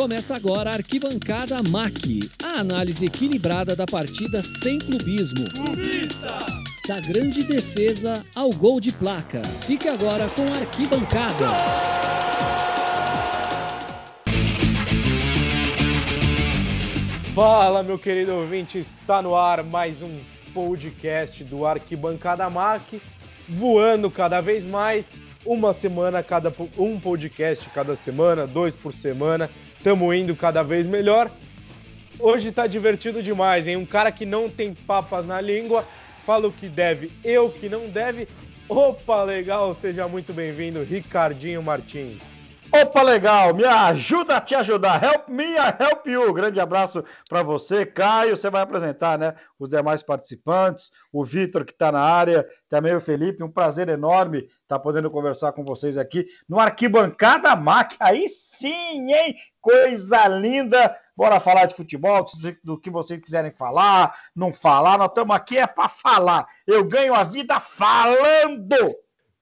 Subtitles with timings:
[0.00, 5.50] Começa agora a Arquibancada MAC, a análise equilibrada da partida sem clubismo.
[5.50, 6.38] Clubista!
[6.88, 9.42] Da grande defesa ao gol de placa.
[9.44, 11.48] Fique agora com a Arquibancada.
[17.34, 20.18] Fala, meu querido ouvinte, está no ar mais um
[20.54, 23.02] podcast do Arquibancada MAC,
[23.46, 25.10] voando cada vez mais,
[25.44, 29.50] uma semana cada um podcast cada semana, dois por semana.
[29.80, 31.30] Estamos indo cada vez melhor.
[32.18, 33.78] Hoje tá divertido demais, hein?
[33.78, 35.86] Um cara que não tem papas na língua,
[36.26, 38.28] fala o que deve, eu que não deve.
[38.68, 42.40] Opa, legal, seja muito bem-vindo, Ricardinho Martins.
[42.72, 45.02] Opa, legal, me ajuda a te ajudar.
[45.02, 46.32] Help me, help you.
[46.32, 48.36] Grande abraço para você, Caio.
[48.36, 49.34] Você vai apresentar, né?
[49.58, 53.42] Os demais participantes, o Vitor que está na área, também o Felipe.
[53.42, 57.94] Um prazer enorme estar tá podendo conversar com vocês aqui no Arquibancada Mac.
[57.98, 59.34] Aí sim, hein?
[59.60, 60.96] Coisa linda.
[61.16, 62.26] Bora falar de futebol,
[62.64, 64.96] do que vocês quiserem falar, não falar.
[64.96, 66.46] Nós estamos aqui é para falar.
[66.66, 68.96] Eu ganho a vida falando.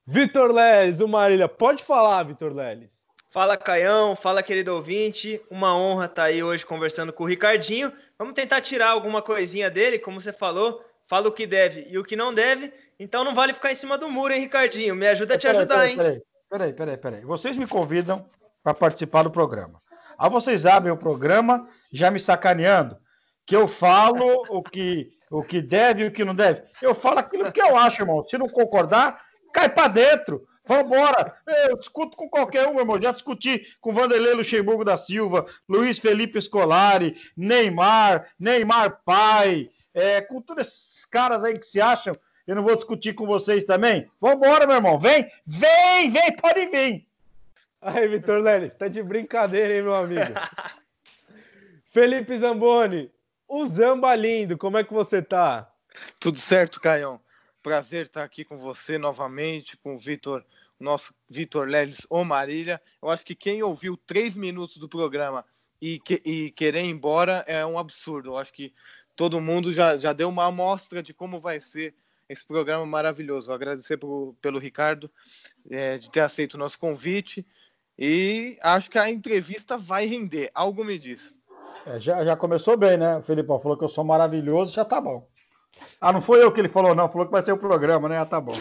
[0.06, 1.48] Vitor Leles, o Marília.
[1.48, 3.06] Pode falar, Vitor Leles.
[3.30, 7.92] Fala Caião, fala querido ouvinte, uma honra estar tá aí hoje conversando com o Ricardinho.
[8.19, 12.03] Vamos tentar tirar alguma coisinha dele, como você falou, fala o que deve e o
[12.03, 12.72] que não deve.
[12.98, 14.97] Então não vale ficar em cima do muro, hein, Ricardinho?
[14.97, 15.97] Me ajuda a te peraí, ajudar, peraí, hein?
[15.97, 17.20] Peraí, peraí, peraí, peraí.
[17.20, 18.27] Vocês me convidam
[18.62, 19.78] para participar do programa.
[20.19, 22.97] Aí vocês abrem o programa já me sacaneando,
[23.47, 26.62] que eu falo o que, o que deve e o que não deve.
[26.83, 28.27] Eu falo aquilo que eu acho, irmão.
[28.27, 30.44] Se não concordar, cai para dentro.
[30.66, 31.34] Vambora!
[31.47, 33.00] Eu discuto com qualquer um, meu irmão.
[33.00, 40.42] Já discuti com Vanderlei Luxemburgo da Silva, Luiz Felipe Scolari, Neymar, Neymar Pai, é, com
[40.42, 42.14] todos esses caras aí que se acham.
[42.47, 44.10] Eu não vou discutir com vocês também?
[44.20, 44.98] Vambora, meu irmão.
[44.98, 47.08] Vem, vem, vem, pode vir.
[47.81, 50.21] Aí, Vitor Leles, tá de brincadeira, hein, meu amigo?
[51.84, 53.11] Felipe Zamboni,
[53.47, 55.73] o Zamba lindo, como é que você tá?
[56.19, 57.21] Tudo certo, Caião.
[57.62, 60.44] Prazer estar aqui com você novamente, com o Vitor
[60.78, 62.81] nosso Vitor Leles ou Marília.
[63.03, 65.44] Eu acho que quem ouviu três minutos do programa
[65.81, 68.31] e, que, e querer ir embora é um absurdo.
[68.31, 68.72] Eu acho que
[69.17, 71.94] todo mundo já, já deu uma amostra de como vai ser
[72.28, 73.47] esse programa maravilhoso.
[73.47, 75.11] Vou agradecer pro, pelo Ricardo
[75.71, 77.47] é, de ter aceito o nosso convite
[77.98, 80.50] e acho que a entrevista vai render.
[80.54, 81.34] Algo me diz.
[81.84, 83.16] É, já, já começou bem, né?
[83.16, 85.26] O Felipão falou que eu sou maravilhoso, já tá bom.
[86.00, 87.08] Ah, não foi eu que ele falou, não.
[87.08, 88.19] Falou que vai ser o programa, né?
[88.19, 88.53] Ah, tá bom.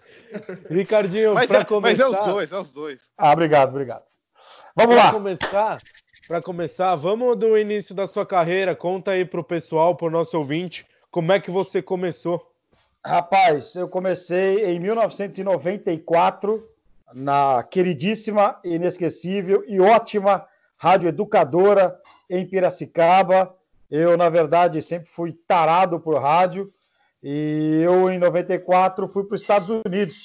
[0.68, 2.08] Ricardinho, mas, é, começar...
[2.08, 3.10] mas é os dois, é os dois.
[3.16, 4.04] Ah, obrigado, obrigado.
[4.74, 5.12] Vamos pra lá.
[5.12, 5.82] Começar,
[6.28, 8.76] para começar, vamos do início da sua carreira.
[8.76, 12.52] Conta aí pro pessoal, pro nosso ouvinte, como é que você começou?
[13.04, 16.75] Rapaz, eu comecei em 1994
[17.14, 20.46] na queridíssima, inesquecível e ótima
[20.76, 23.54] Rádio Educadora em Piracicaba.
[23.90, 26.72] Eu, na verdade, sempre fui tarado por rádio
[27.22, 30.24] e eu, em 94, fui para os Estados Unidos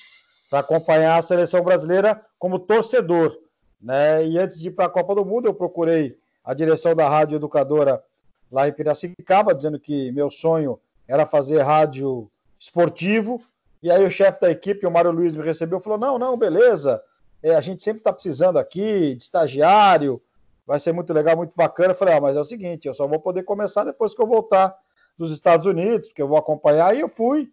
[0.50, 3.38] para acompanhar a seleção brasileira como torcedor.
[3.82, 4.28] Né?
[4.28, 7.38] E antes de ir para a Copa do Mundo, eu procurei a direção da Rádio
[7.38, 8.04] Educadora
[8.52, 13.42] lá em Piracicaba, dizendo que meu sonho era fazer rádio esportivo.
[13.82, 16.38] E aí o chefe da equipe, o Mário Luiz, me recebeu e falou: não, não,
[16.38, 17.02] beleza.
[17.42, 20.22] É, a gente sempre está precisando aqui de estagiário,
[20.66, 21.92] vai ser muito legal, muito bacana.
[21.92, 24.28] Eu falei, ah, mas é o seguinte, eu só vou poder começar depois que eu
[24.28, 24.76] voltar
[25.18, 26.96] dos Estados Unidos, porque eu vou acompanhar.
[26.96, 27.50] E eu fui,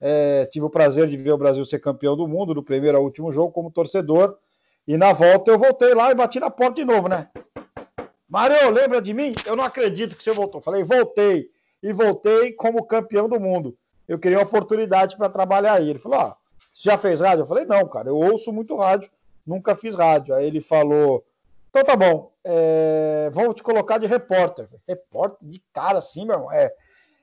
[0.00, 3.04] é, tive o prazer de ver o Brasil ser campeão do mundo, do primeiro ao
[3.04, 4.36] último jogo, como torcedor.
[4.86, 7.28] E na volta eu voltei lá e bati na porta de novo, né?
[8.28, 9.34] Mário, lembra de mim?
[9.46, 10.60] Eu não acredito que você voltou.
[10.60, 11.50] Falei, voltei.
[11.82, 13.76] E voltei como campeão do mundo.
[14.08, 15.90] Eu queria uma oportunidade para trabalhar aí.
[15.90, 16.36] Ele falou: ah,
[16.72, 17.42] você já fez rádio?
[17.42, 19.10] Eu falei, não, cara, eu ouço muito rádio,
[19.46, 20.34] nunca fiz rádio.
[20.34, 21.24] Aí ele falou:
[21.70, 24.68] então tá bom, é, vamos te colocar de repórter.
[24.86, 26.52] Repórter de cara assim, meu irmão.
[26.52, 26.72] É,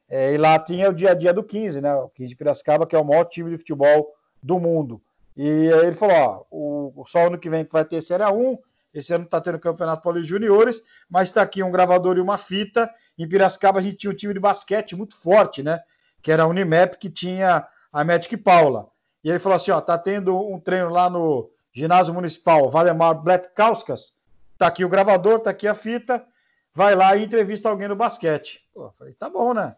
[0.07, 1.93] é, e lá tinha o dia a dia do 15, né?
[1.95, 5.01] O 15 de Piracicaba, que é o maior time de futebol do mundo.
[5.35, 8.57] E aí ele falou: ó, o, só ano que vem que vai ter Série 1,
[8.93, 12.89] esse ano tá tendo Campeonato Paulista Juniores, mas está aqui um gravador e uma fita.
[13.17, 15.79] Em Piracicaba a gente tinha um time de basquete muito forte, né?
[16.25, 18.87] Que era a Unimap, que tinha a Magic Paula.
[19.23, 24.11] E ele falou assim: ó, tá tendo um treino lá no ginásio municipal Valdemar Bletkauskas,
[24.57, 26.25] Tá aqui o gravador, tá aqui a fita.
[26.73, 28.67] Vai lá e entrevista alguém no basquete.
[28.73, 29.75] Pô, falei, tá bom, né?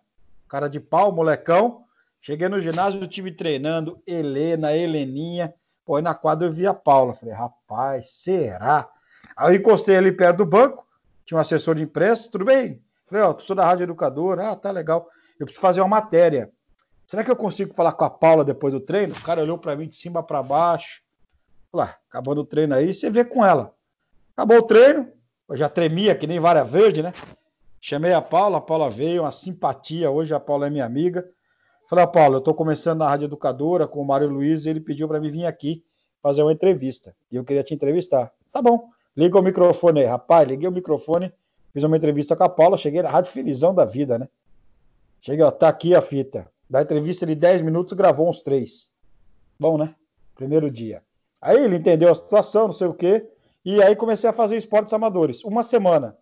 [0.48, 1.84] Cara de pau, molecão.
[2.22, 5.54] Cheguei no ginásio do time treinando, Helena, Heleninha.
[5.86, 7.14] Pô, aí na quadra eu vi a Paula.
[7.14, 8.88] Falei, rapaz, será?
[9.36, 10.88] Aí eu encostei ali perto do banco,
[11.26, 12.82] tinha um assessor de imprensa, tudo bem?
[13.06, 15.10] Falei, ó, oh, sou da Rádio Educadora, ah, tá legal.
[15.40, 16.52] Eu preciso fazer uma matéria.
[17.06, 19.14] Será que eu consigo falar com a Paula depois do treino?
[19.14, 21.02] O cara olhou para mim de cima para baixo.
[21.72, 23.74] Falei, ah, acabando o treino aí, você vê com ela.
[24.36, 25.08] Acabou o treino,
[25.48, 27.14] Eu já tremia que nem vara verde, né?
[27.80, 30.12] Chamei a Paula, a Paula veio, uma simpatia.
[30.12, 31.26] Hoje a Paula é minha amiga.
[31.90, 35.08] Falei, Paulo, eu estou começando na Rádio Educadora com o Mário Luiz e ele pediu
[35.08, 35.86] para mim vir aqui
[36.22, 37.16] fazer uma entrevista.
[37.32, 38.34] E eu queria te entrevistar.
[38.52, 40.06] Tá bom, liga o microfone aí.
[40.06, 41.32] Rapaz, liguei o microfone,
[41.72, 44.28] fiz uma entrevista com a Paula, cheguei na Rádio Felizão da Vida, né?
[45.28, 46.50] Cheguei, ó, tá aqui a fita.
[46.70, 48.94] Da entrevista de 10 minutos, gravou uns 3.
[49.60, 49.94] Bom, né?
[50.34, 51.04] Primeiro dia.
[51.42, 53.28] Aí ele entendeu a situação, não sei o quê,
[53.66, 55.44] e aí comecei a fazer esportes amadores.
[55.44, 56.16] Uma semana.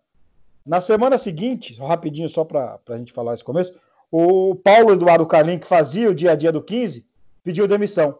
[0.66, 3.78] Na semana seguinte, rapidinho só para a gente falar esse começo,
[4.10, 7.06] o Paulo Eduardo Carlinhos, que fazia o dia a dia do 15,
[7.44, 8.18] pediu demissão.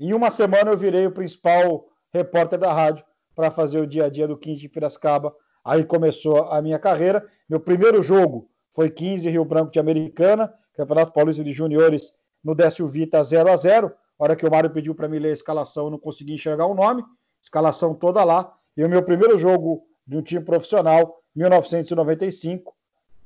[0.00, 3.04] Em uma semana eu virei o principal repórter da rádio
[3.36, 5.36] para fazer o dia a dia do 15 de Piracicaba.
[5.62, 7.28] Aí começou a minha carreira.
[7.46, 12.86] Meu primeiro jogo foi 15 Rio Branco de Americana, Campeonato Paulista de Juniores no Décio
[12.86, 15.86] Vita 0 a 0 a hora que o Mário pediu para me ler a escalação,
[15.86, 17.04] eu não consegui enxergar o nome,
[17.40, 18.54] escalação toda lá.
[18.76, 22.72] E o meu primeiro jogo de um time profissional, 1995,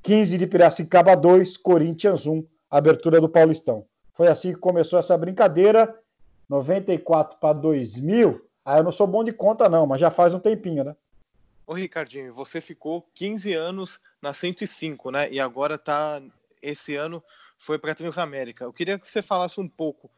[0.02, 3.84] 15 de Piracicaba 2, Corinthians 1, abertura do Paulistão.
[4.14, 5.94] Foi assim que começou essa brincadeira,
[6.48, 8.40] 94 para 2000.
[8.64, 10.96] Ah, eu não sou bom de conta não, mas já faz um tempinho, né?
[11.66, 15.30] Ô Ricardinho, você ficou 15 anos na 105, né?
[15.32, 16.22] E agora tá
[16.62, 17.22] esse ano
[17.58, 18.64] foi para Transamérica.
[18.64, 20.10] Eu queria que você falasse um pouco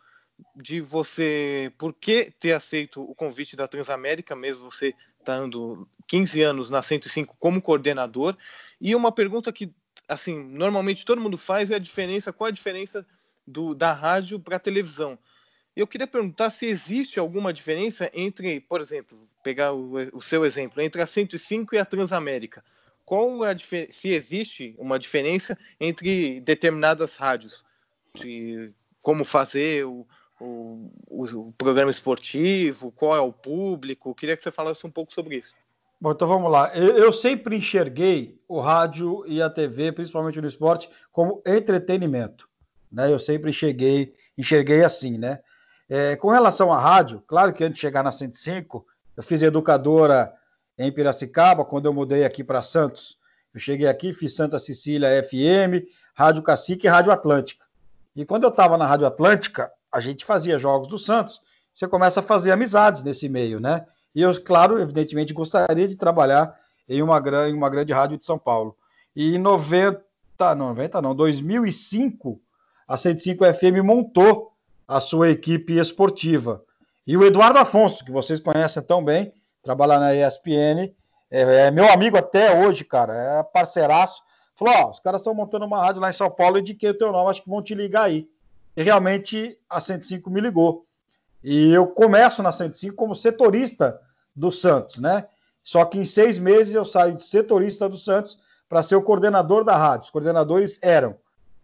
[0.54, 6.70] de você, por que ter aceito o convite da Transamérica, mesmo você estando 15 anos
[6.70, 8.36] na 105 como coordenador,
[8.80, 9.74] e uma pergunta que,
[10.06, 13.06] assim, normalmente todo mundo faz é a diferença, qual a diferença
[13.46, 15.18] do, da rádio para a televisão?
[15.78, 20.82] Eu queria perguntar se existe alguma diferença entre, por exemplo, pegar o, o seu exemplo,
[20.82, 22.64] entre a 105 e a Transamérica.
[23.04, 27.64] Qual a se existe uma diferença entre determinadas rádios?
[28.12, 28.72] De
[29.04, 30.04] como fazer o,
[30.40, 34.16] o, o, programa esportivo, qual é o público.
[34.16, 35.54] Queria que você falasse um pouco sobre isso.
[36.00, 36.76] Bom, então vamos lá.
[36.76, 42.48] Eu, eu, sempre enxerguei o rádio e a TV, principalmente no esporte, como entretenimento.
[42.90, 43.12] Né?
[43.12, 45.38] Eu sempre enxerguei, enxerguei assim, né?
[45.88, 48.87] É, com relação à rádio, claro que antes de chegar na 105,
[49.17, 50.32] eu fiz educadora
[50.76, 53.19] em Piracicaba, quando eu mudei aqui para Santos.
[53.52, 57.64] Eu cheguei aqui, fiz Santa Cecília FM, Rádio Cacique e Rádio Atlântica.
[58.14, 61.40] E quando eu estava na Rádio Atlântica, a gente fazia jogos do Santos,
[61.73, 63.87] você começa a fazer amizades nesse meio, né?
[64.14, 66.58] E eu, claro, evidentemente, gostaria de trabalhar
[66.88, 68.76] em uma, em uma grande rádio de São Paulo.
[69.14, 70.02] E em 90,
[70.56, 72.41] não, 90 não, 2005,
[72.87, 74.52] a 105 FM montou
[74.88, 76.64] a sua equipe esportiva.
[77.06, 79.32] E o Eduardo Afonso, que vocês conhecem tão bem,
[79.62, 80.90] trabalha na ESPN,
[81.31, 84.23] é, é meu amigo até hoje, cara, é parceiraço.
[84.56, 86.88] Falou: ó, os caras estão montando uma rádio lá em São Paulo, e de que
[86.88, 88.26] o teu nome, acho que vão te ligar aí.
[88.75, 90.87] E realmente a 105 me ligou.
[91.44, 94.00] E eu começo na 105 como setorista
[94.34, 95.26] do Santos, né?
[95.62, 98.38] Só que em seis meses eu saio de setorista do Santos
[98.69, 100.05] para ser o coordenador da rádio.
[100.05, 101.17] Os coordenadores eram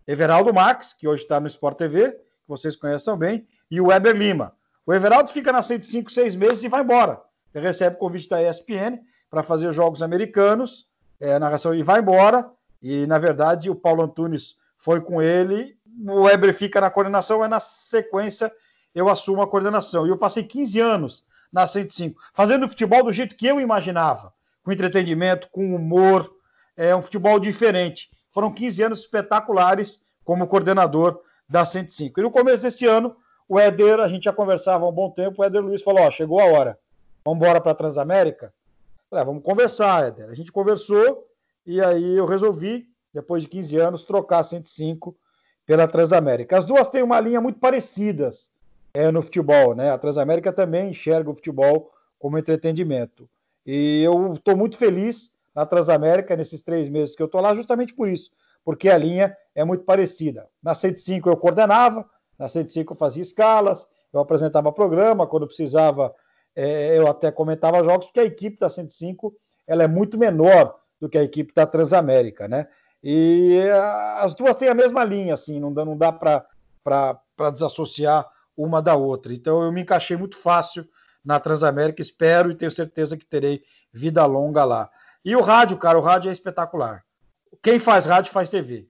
[0.07, 4.15] Everaldo Max, que hoje está no Sport TV, que vocês conhecem bem, e o Weber
[4.15, 4.55] Lima.
[4.87, 7.21] O Everaldo fica na 105 seis meses e vai embora.
[7.55, 9.01] Ele recebe convite da ESPN
[9.31, 10.87] para fazer os jogos americanos,
[11.19, 12.51] é, narração e vai embora.
[12.83, 15.77] E, na verdade, o Paulo Antunes foi com ele
[16.07, 18.53] o Weber fica na coordenação, é na sequência
[18.95, 20.07] eu assumo a coordenação.
[20.07, 24.33] E eu passei 15 anos na 105, fazendo futebol do jeito que eu imaginava,
[24.63, 26.33] com entretenimento, com humor,
[26.77, 28.11] é um futebol diferente.
[28.33, 32.19] Foram 15 anos espetaculares como coordenador da 105.
[32.19, 33.17] E no começo desse ano,
[33.49, 36.11] o Éder, a gente já conversava há um bom tempo, o Éder Luiz falou: Ó,
[36.11, 36.79] chegou a hora,
[37.25, 38.53] vamos embora para a Transamérica?
[39.11, 40.29] Falei, ah, vamos conversar, Éder.
[40.29, 41.29] A gente conversou
[41.67, 45.17] e aí eu resolvi, depois de 15 anos, trocar a 105
[45.67, 46.59] pela Transamérica.
[46.59, 48.53] As duas têm uma linha muito parecidas
[48.93, 49.91] é, no futebol, né?
[49.91, 53.29] A Transamérica também enxerga o futebol como entretenimento.
[53.67, 57.95] E eu estou muito feliz na Transamérica nesses três meses que eu estou lá, justamente
[57.95, 58.31] por isso,
[58.65, 60.49] porque a linha é muito parecida.
[60.63, 66.15] Na 105 eu coordenava, na 105 eu fazia escalas, eu apresentava programa, quando precisava
[66.57, 69.35] é, eu até comentava jogos, porque a equipe da 105
[69.67, 72.69] ela é muito menor do que a equipe da Transamérica, né?
[73.03, 73.61] E
[74.19, 78.95] as duas têm a mesma linha, assim, não dá, não dá para desassociar uma da
[78.95, 79.35] outra.
[79.35, 80.87] Então eu me encaixei muito fácil
[81.25, 84.91] na Transamérica, espero e tenho certeza que terei vida longa lá.
[85.25, 87.05] E o rádio, cara, o rádio é espetacular.
[87.63, 88.89] Quem faz rádio faz TV.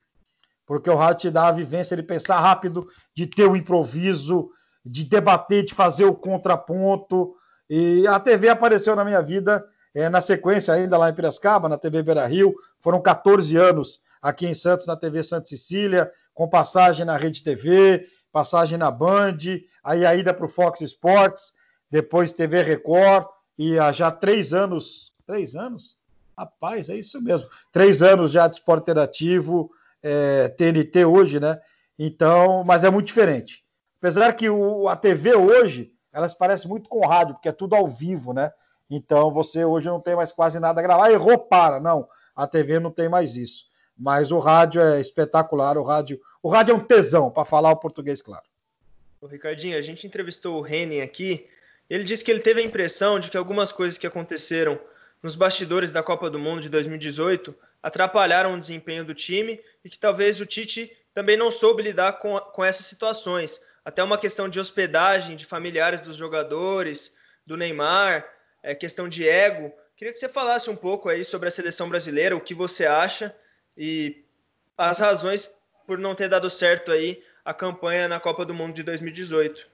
[0.66, 4.50] Porque o rádio te dá a vivência de pensar rápido, de ter o improviso,
[4.85, 7.35] de debater, de fazer o contraponto.
[7.68, 11.78] E a TV apareceu na minha vida é, na sequência, ainda lá em Piracicaba, na
[11.78, 17.04] TV Beira Rio, foram 14 anos aqui em Santos, na TV Santa Cecília, com passagem
[17.04, 19.38] na Rede TV, passagem na Band,
[19.85, 21.52] aí a ida para o Fox Sports,
[21.88, 25.97] depois TV Record, e há já três anos, três anos?
[26.36, 27.48] Rapaz, é isso mesmo.
[27.70, 29.70] Três anos já de esporte interativo,
[30.02, 31.60] é, TNT hoje, né?
[31.98, 33.64] Então, mas é muito diferente.
[33.98, 37.52] Apesar que o, a TV hoje, ela se parece muito com o rádio, porque é
[37.52, 38.52] tudo ao vivo, né?
[38.90, 41.10] Então você hoje não tem mais quase nada a gravar.
[41.10, 41.80] Errou, para.
[41.80, 43.66] Não, a TV não tem mais isso.
[43.96, 45.78] Mas o rádio é espetacular.
[45.78, 48.44] O rádio, o rádio é um tesão, para falar o português, claro.
[49.20, 51.48] O Ricardinho, a gente entrevistou o Renin aqui.
[51.88, 54.78] Ele disse que ele teve a impressão de que algumas coisas que aconteceram
[55.25, 59.99] nos bastidores da Copa do Mundo de 2018 atrapalharam o desempenho do time e que
[59.99, 63.59] talvez o Tite também não soube lidar com, com essas situações.
[63.83, 67.16] Até uma questão de hospedagem de familiares dos jogadores,
[67.47, 68.31] do Neymar,
[68.62, 69.73] é, questão de ego.
[69.97, 73.35] Queria que você falasse um pouco aí sobre a seleção brasileira, o que você acha
[73.75, 74.26] e
[74.76, 75.49] as razões
[75.87, 79.74] por não ter dado certo aí a campanha na Copa do Mundo de 2018.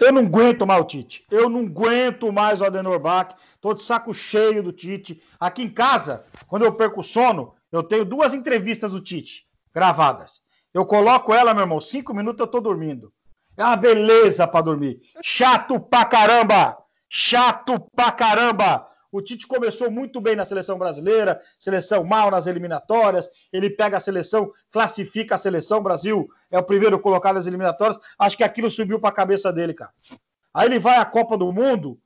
[0.00, 1.24] Eu não aguento mais o Tite.
[1.30, 3.34] Eu não aguento mais o Adenor Bach.
[3.60, 5.22] Tô de saco cheio do Tite.
[5.38, 10.42] Aqui em casa, quando eu perco o sono, eu tenho duas entrevistas do Tite gravadas.
[10.72, 13.12] Eu coloco ela, meu irmão, cinco minutos eu tô dormindo.
[13.56, 15.00] É uma beleza para dormir.
[15.22, 16.78] Chato pra caramba!
[17.08, 18.88] Chato pra caramba!
[19.14, 23.30] O Tite começou muito bem na seleção brasileira, seleção mal nas eliminatórias.
[23.52, 25.80] Ele pega a seleção, classifica a seleção.
[25.80, 27.96] Brasil é o primeiro colocado nas eliminatórias.
[28.18, 29.92] Acho que aquilo subiu para a cabeça dele, cara.
[30.52, 31.96] Aí ele vai à Copa do Mundo,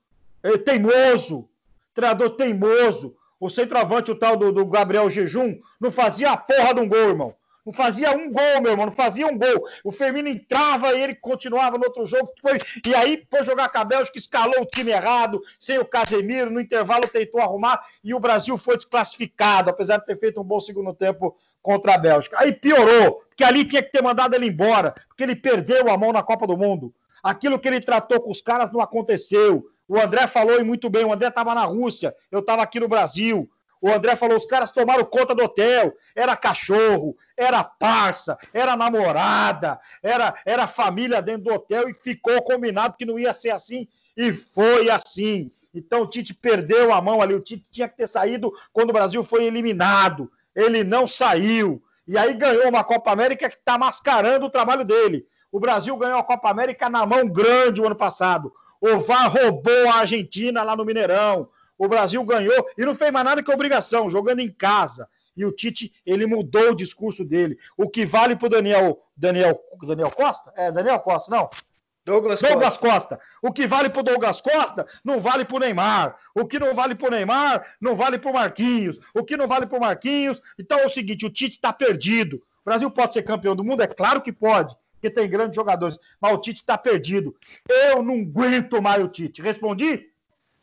[0.45, 1.49] ele teimoso,
[1.95, 3.17] treinador teimoso.
[3.41, 7.09] O centroavante, o tal do, do Gabriel Jejum, não fazia a porra de um gol,
[7.09, 7.35] irmão.
[7.69, 9.69] Não fazia um gol, meu irmão, não fazia um gol.
[9.85, 12.33] O Firmino entrava e ele continuava no outro jogo.
[12.35, 16.51] Depois, e aí, por jogar com a Bélgica, escalou o time errado, sem o Casemiro,
[16.51, 20.59] no intervalo tentou arrumar e o Brasil foi desclassificado, apesar de ter feito um bom
[20.59, 22.39] segundo tempo contra a Bélgica.
[22.41, 26.11] Aí piorou, porque ali tinha que ter mandado ele embora, porque ele perdeu a mão
[26.11, 26.95] na Copa do Mundo.
[27.23, 29.67] Aquilo que ele tratou com os caras não aconteceu.
[29.87, 32.89] O André falou e muito bem, o André estava na Rússia, eu estava aqui no
[32.89, 33.47] Brasil.
[33.81, 35.95] O André falou: os caras tomaram conta do hotel.
[36.15, 42.97] Era cachorro, era parça, era namorada, era, era família dentro do hotel e ficou combinado
[42.97, 45.53] que não ia ser assim e foi assim.
[45.73, 47.35] Então o Tite perdeu a mão ali.
[47.35, 50.31] O Tite tinha que ter saído quando o Brasil foi eliminado.
[50.55, 51.81] Ele não saiu.
[52.07, 55.27] E aí ganhou uma Copa América que está mascarando o trabalho dele.
[55.53, 58.53] O Brasil ganhou a Copa América na mão grande o ano passado.
[58.81, 61.49] O VAR roubou a Argentina lá no Mineirão.
[61.79, 65.09] O Brasil ganhou e não fez mais nada que obrigação, jogando em casa.
[65.37, 67.57] E o Tite, ele mudou o discurso dele.
[67.77, 70.53] O que vale para o Daniel, Daniel, Daniel Costa?
[70.57, 71.49] É, Daniel Costa, não.
[72.05, 73.17] Douglas, Douglas Costa.
[73.17, 73.21] Costa.
[73.43, 76.17] O que vale para o Douglas Costa não vale para o Neymar.
[76.35, 78.99] O que não vale para o Neymar não vale para o Marquinhos.
[79.15, 80.41] O que não vale para o Marquinhos.
[80.59, 82.37] Então é o seguinte: o Tite está perdido.
[82.37, 83.83] O Brasil pode ser campeão do mundo?
[83.83, 85.99] É claro que pode, porque tem grandes jogadores.
[86.21, 87.37] Mas o Tite está perdido.
[87.69, 89.43] Eu não aguento mais o Tite.
[89.43, 90.07] Respondi?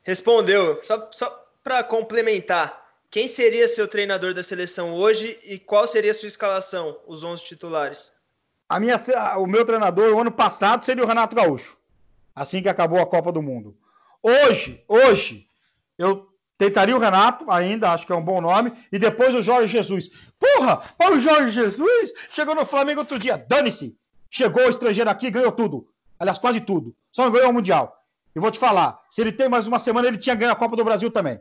[0.06, 0.80] Respondeu.
[0.84, 6.28] Só, só para complementar, quem seria seu treinador da seleção hoje e qual seria sua
[6.28, 8.14] escalação, os 11 titulares?
[8.70, 8.98] A minha,
[9.38, 11.78] o meu treinador, o ano passado, seria o Renato Gaúcho,
[12.36, 13.76] assim que acabou a Copa do Mundo.
[14.22, 15.48] Hoje, hoje,
[15.98, 19.72] eu tentaria o Renato, ainda acho que é um bom nome, e depois o Jorge
[19.72, 20.10] Jesus.
[20.40, 23.98] Porra, olha o Jorge Jesus, chegou no Flamengo outro dia, dane-se.
[24.30, 25.88] Chegou o estrangeiro aqui, ganhou tudo.
[26.20, 26.96] Aliás, quase tudo.
[27.12, 28.05] Só não ganhou o Mundial.
[28.36, 30.76] E vou te falar, se ele tem mais uma semana, ele tinha ganho a Copa
[30.76, 31.40] do Brasil também.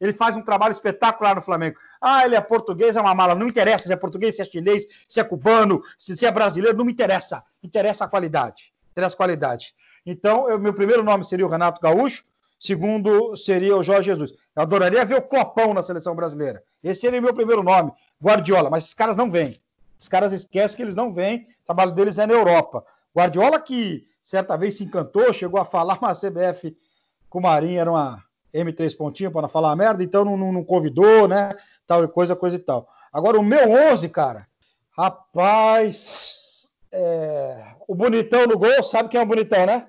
[0.00, 1.76] Ele faz um trabalho espetacular no Flamengo.
[2.00, 3.34] Ah, ele é português, é uma mala.
[3.34, 6.84] Não interessa se é português, se é chinês, se é cubano, se, é brasileiro, não
[6.84, 7.42] me interessa.
[7.62, 8.72] Interessa a qualidade.
[8.92, 9.74] Interessa a qualidade.
[10.04, 12.24] Então, eu, meu primeiro nome seria o Renato Gaúcho,
[12.60, 14.32] segundo seria o Jorge Jesus.
[14.54, 16.62] Eu adoraria ver o Clopão na seleção brasileira.
[16.84, 17.90] Esse seria o meu primeiro nome,
[18.22, 19.60] Guardiola, mas esses caras não vêm.
[19.98, 22.84] Os caras esquecem que eles não vêm, o trabalho deles é na Europa.
[23.16, 26.76] Guardiola que certa vez se encantou, chegou a falar, mas a CBF
[27.30, 30.64] com o Marinho era uma M3 pontinho para não falar merda, então não, não, não,
[30.64, 31.52] convidou, né?
[31.86, 32.88] Tal coisa, coisa e tal.
[33.12, 34.48] Agora, o meu 11, cara,
[34.90, 37.74] rapaz, é...
[37.86, 39.86] o bonitão no gol, sabe quem é o bonitão, né?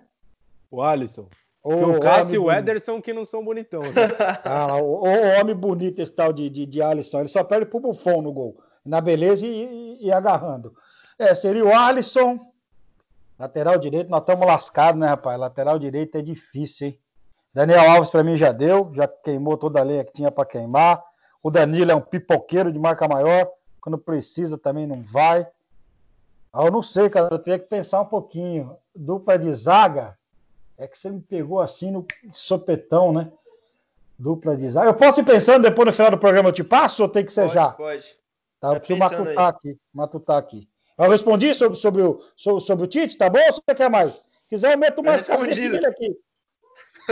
[0.70, 1.27] O Alisson.
[1.63, 3.82] O, o Cássio e o Ederson que não são bonitão.
[3.82, 3.89] Né?
[4.46, 7.79] ah, o, o, homem bonito esse tal de, de, de Alisson, ele só perde pro
[7.79, 9.63] Buffon no gol, na beleza e,
[10.00, 10.74] e, e agarrando.
[11.17, 12.39] É, seria o Alisson,
[13.39, 15.39] Lateral direito, nós estamos lascados, né, rapaz?
[15.39, 17.00] Lateral direito é difícil, hein?
[17.53, 21.03] Daniel Alves para mim já deu, já queimou toda a lenha que tinha para queimar.
[21.41, 23.50] O Danilo é um pipoqueiro de marca maior,
[23.82, 25.48] quando precisa também não vai.
[26.51, 28.75] Ah, eu não sei, cara, eu teria que pensar um pouquinho.
[28.96, 30.17] Dupla de zaga,
[30.77, 33.32] é que você me pegou assim no sopetão, né?
[34.17, 34.89] Dupla de zaga.
[34.89, 37.32] Eu posso ir pensando depois no final do programa eu te passo ou tem que
[37.32, 37.72] ser pode, já?
[37.72, 38.15] Pode.
[38.60, 39.50] Tá, eu preciso matutar aí.
[39.50, 40.70] aqui, matutar aqui.
[40.98, 44.16] Eu respondi sobre, sobre, o, sobre, sobre o Tite, tá bom ou você quer mais?
[44.16, 46.18] Se quiser, eu meto mais cacete aqui.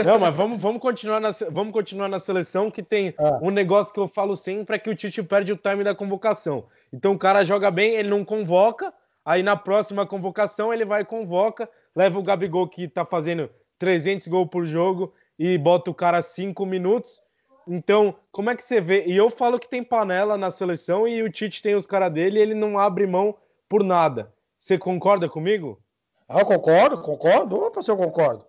[0.04, 3.38] Não, mas vamos, vamos, continuar na, vamos continuar na seleção, que tem ah.
[3.40, 6.66] um negócio que eu falo sempre, é que o Tite perde o time da convocação.
[6.92, 8.92] Então o cara joga bem, ele não convoca,
[9.24, 14.26] aí na próxima convocação ele vai e convoca, leva o Gabigol que tá fazendo 300
[14.26, 17.20] gols por jogo e bota o cara 5 minutos.
[17.68, 19.04] Então, como é que você vê?
[19.06, 22.38] E eu falo que tem panela na seleção e o Tite tem os caras dele
[22.38, 23.34] e ele não abre mão
[23.68, 24.32] por nada.
[24.58, 25.80] Você concorda comigo?
[26.28, 27.56] Ah, eu concordo, concordo.
[27.56, 28.44] Opa, se eu concordo.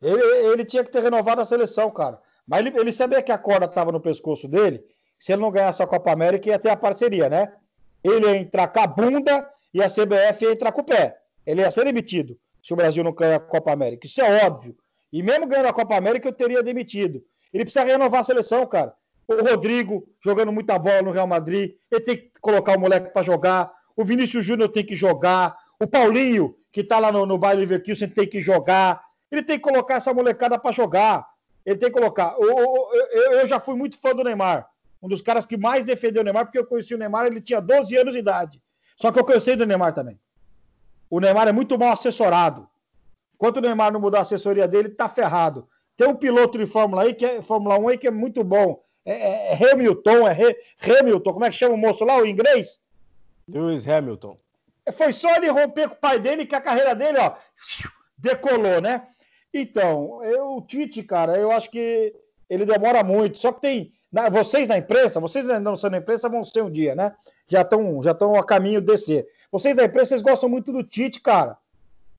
[0.00, 2.20] Ele, ele tinha que ter renovado a seleção, cara.
[2.46, 4.82] Mas ele, ele sabia que a corda estava no pescoço dele.
[5.18, 7.52] Se ele não ganhasse a Copa América, ia ter a parceria, né?
[8.02, 11.18] Ele ia entrar com a bunda e a CBF ia entrar com o pé.
[11.46, 14.06] Ele ia ser demitido se o Brasil não ganhar a Copa América.
[14.06, 14.76] Isso é óbvio.
[15.12, 17.22] E mesmo ganhando a Copa América, eu teria demitido.
[17.52, 18.94] Ele precisa renovar a seleção, cara.
[19.26, 23.22] O Rodrigo jogando muita bola no Real Madrid, ele tem que colocar o moleque para
[23.22, 23.72] jogar.
[23.96, 25.56] O Vinícius Júnior tem que jogar.
[25.78, 29.02] O Paulinho, que tá lá no, no Baile Leverkusen, tem que jogar.
[29.30, 31.26] Ele tem que colocar essa molecada para jogar.
[31.64, 32.34] Ele tem que colocar.
[32.38, 34.68] Eu, eu, eu, já fui muito fã do Neymar.
[35.02, 37.60] Um dos caras que mais defendeu o Neymar, porque eu conheci o Neymar, ele tinha
[37.60, 38.62] 12 anos de idade.
[38.96, 40.18] Só que eu conheci do Neymar também.
[41.08, 42.68] O Neymar é muito mal assessorado.
[43.34, 45.66] Enquanto o Neymar não mudar a assessoria dele, tá ferrado.
[45.96, 48.82] Tem um piloto de Fórmula, aí, que é, Fórmula 1 aí que é muito bom.
[49.04, 52.80] É, é, é Hamilton, é Hamilton, como é que chama o moço lá, o inglês?
[53.52, 54.36] Lewis Hamilton.
[54.92, 57.34] Foi só ele romper com o pai dele que a carreira dele, ó,
[58.16, 59.06] decolou, né?
[59.52, 62.14] Então, eu, o Tite, cara, eu acho que
[62.48, 63.38] ele demora muito.
[63.38, 63.92] Só que tem.
[64.12, 67.14] Na, vocês na imprensa, vocês ainda não são na imprensa, vão ser um dia, né?
[67.46, 69.26] Já estão já a caminho de descer.
[69.52, 71.56] Vocês da imprensa, vocês gostam muito do Tite, cara.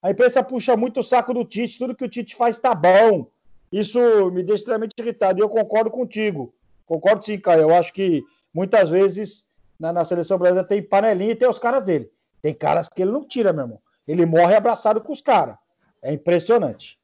[0.01, 3.27] A imprensa puxa muito o saco do Tite, tudo que o Tite faz tá bom.
[3.71, 3.99] Isso
[4.31, 5.39] me deixa extremamente irritado.
[5.39, 6.53] E eu concordo contigo.
[6.85, 7.61] Concordo sim, Caio.
[7.61, 8.23] Eu acho que
[8.53, 9.47] muitas vezes
[9.81, 12.11] na, na seleção brasileira tem panelinha e tem os caras dele.
[12.39, 13.81] Tem caras que ele não tira, meu irmão.
[14.07, 15.55] Ele morre abraçado com os caras.
[16.03, 16.99] É impressionante.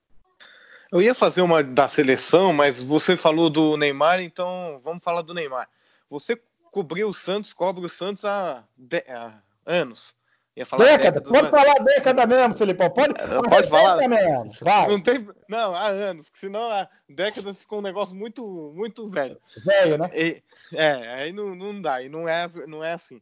[0.92, 5.34] Eu ia fazer uma da seleção, mas você falou do Neymar, então vamos falar do
[5.34, 5.68] Neymar.
[6.10, 6.40] Você
[6.72, 9.04] cobriu o Santos, cobre o Santos há, de...
[9.10, 10.16] há anos.
[10.58, 12.90] Ia falar década, décadas, pode falar década mesmo, Felipão.
[12.90, 13.14] Pode,
[13.48, 14.08] pode falar.
[14.08, 14.52] Mesmo.
[14.60, 14.88] Vai.
[14.88, 19.40] Não, tem, não, há anos, porque senão há décadas ficou um negócio muito, muito velho.
[19.64, 20.10] Velho, né?
[20.16, 20.42] E,
[20.74, 23.22] é, aí não, não dá, e não é, não é assim.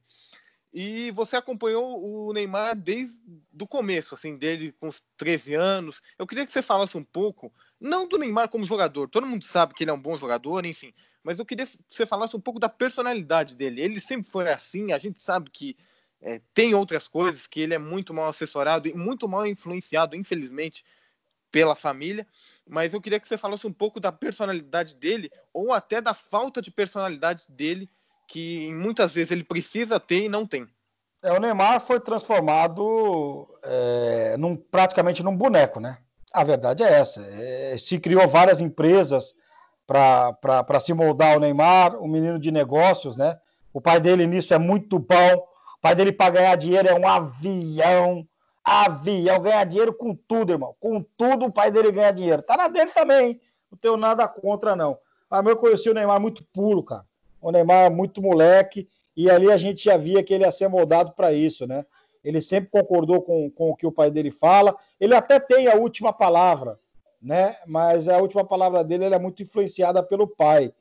[0.73, 3.19] E você acompanhou o Neymar desde
[3.61, 6.01] o começo, assim, dele com os 13 anos.
[6.17, 9.73] Eu queria que você falasse um pouco, não do Neymar como jogador, todo mundo sabe
[9.73, 12.61] que ele é um bom jogador, enfim, mas eu queria que você falasse um pouco
[12.61, 13.81] da personalidade dele.
[13.81, 15.75] Ele sempre foi assim, a gente sabe que
[16.21, 20.83] é, tem outras coisas, que ele é muito mal assessorado e muito mal influenciado, infelizmente,
[21.51, 22.27] pela família,
[22.67, 26.61] mas eu queria que você falasse um pouco da personalidade dele, ou até da falta
[26.61, 27.89] de personalidade dele
[28.27, 30.67] que muitas vezes ele precisa ter e não tem.
[31.23, 35.97] É, o Neymar foi transformado é, num, praticamente num boneco, né?
[36.33, 37.25] A verdade é essa.
[37.25, 39.33] É, se criou várias empresas
[39.87, 43.39] para se moldar o Neymar, um menino de negócios, né?
[43.73, 45.47] O pai dele nisso é muito bom.
[45.85, 48.27] Pai dele para ganhar dinheiro é um avião.
[48.63, 50.75] Avião, ganhar dinheiro com tudo, irmão.
[50.79, 52.41] Com tudo o pai dele ganha dinheiro.
[52.41, 53.39] Tá na dele também.
[53.71, 54.97] Não tenho nada contra, não.
[55.29, 57.05] Mas eu conheci o Neymar muito puro, cara
[57.45, 61.11] o Neymar muito moleque, e ali a gente já via que ele ia ser moldado
[61.11, 61.85] para isso, né?
[62.23, 64.75] Ele sempre concordou com, com o que o pai dele fala.
[64.99, 66.79] Ele até tem a última palavra,
[67.21, 67.55] né?
[67.67, 70.73] Mas a última palavra dele é muito influenciada pelo pai.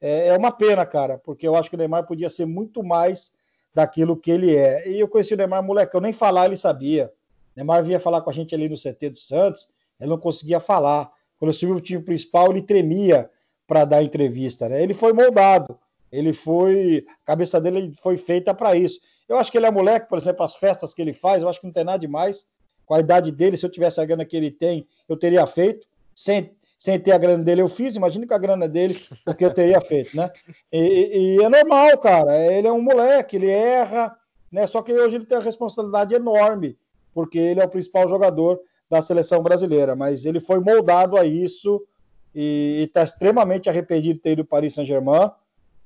[0.00, 3.32] É, é uma pena, cara, porque eu acho que o Neymar podia ser muito mais
[3.74, 4.88] daquilo que ele é.
[4.88, 7.12] E eu conheci o Neymar eu nem falar ele sabia.
[7.54, 9.68] O Neymar vinha falar com a gente ali no CT do Santos,
[10.00, 11.10] ele não conseguia falar.
[11.38, 13.30] Quando eu subi o time principal, ele tremia
[13.66, 14.82] para dar entrevista, né?
[14.82, 15.78] Ele foi moldado.
[16.10, 17.06] Ele foi.
[17.22, 19.00] A cabeça dele foi feita para isso.
[19.28, 21.60] Eu acho que ele é moleque, por exemplo, as festas que ele faz, eu acho
[21.60, 22.46] que não tem nada demais.
[22.84, 25.86] Com a idade dele, se eu tivesse a grana que ele tem, eu teria feito.
[26.14, 27.94] Sem, sem ter a grana dele, eu fiz.
[27.94, 30.30] Imagina com a grana dele, o que eu teria feito, né?
[30.72, 32.36] E, e, é normal, cara.
[32.52, 34.16] Ele é um moleque, ele erra,
[34.50, 34.66] né?
[34.66, 36.76] Só que hoje ele tem uma responsabilidade enorme,
[37.14, 39.94] porque ele é o principal jogador da seleção brasileira.
[39.94, 41.86] Mas ele foi moldado a isso
[42.34, 45.30] e está extremamente arrependido de ter ido para Paris Saint-Germain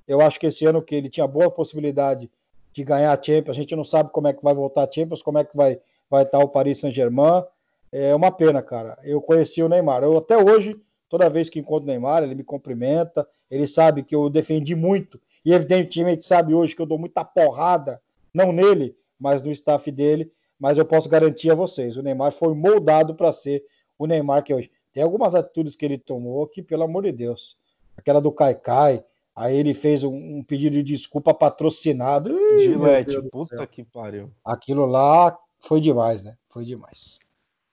[0.06, 2.30] eu acho que esse ano que ele tinha boa possibilidade
[2.72, 5.22] de ganhar a Champions, a gente não sabe como é que vai voltar a Champions,
[5.22, 7.42] como é que vai, vai estar o Paris Saint-Germain.
[7.90, 8.98] É uma pena, cara.
[9.02, 10.02] Eu conheci o Neymar.
[10.02, 10.76] Eu até hoje,
[11.09, 15.21] toda vez que encontro o Neymar, ele me cumprimenta, ele sabe que eu defendi muito,
[15.45, 18.01] e evidentemente sabe hoje que eu dou muita porrada,
[18.33, 20.33] não nele, mas no staff dele.
[20.59, 23.62] Mas eu posso garantir a vocês, o Neymar foi moldado para ser
[23.99, 24.71] o Neymar que é hoje.
[24.92, 27.59] Tem algumas atitudes que ele tomou que, pelo amor de Deus,
[27.97, 29.05] aquela do Caicai,
[29.37, 32.35] Aí ele fez um, um pedido de desculpa patrocinado.
[32.59, 34.33] Gilete, puta que pariu.
[34.42, 36.38] Aquilo lá foi demais, né?
[36.49, 37.19] Foi demais.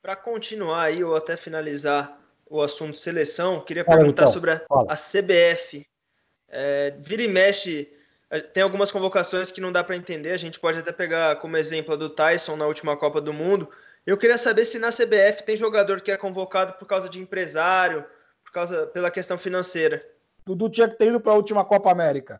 [0.02, 2.20] Para continuar aí, ou até finalizar
[2.54, 5.88] o assunto seleção, queria perguntar então, sobre a, a CBF.
[6.48, 7.92] É, vira e mexe,
[8.30, 10.30] é, tem algumas convocações que não dá para entender.
[10.30, 13.68] A gente pode até pegar como exemplo a do Tyson na última Copa do Mundo.
[14.06, 18.06] Eu queria saber se na CBF tem jogador que é convocado por causa de empresário,
[18.44, 20.06] por causa pela questão financeira.
[20.46, 22.40] Dudu tinha que ter ido para a última Copa América.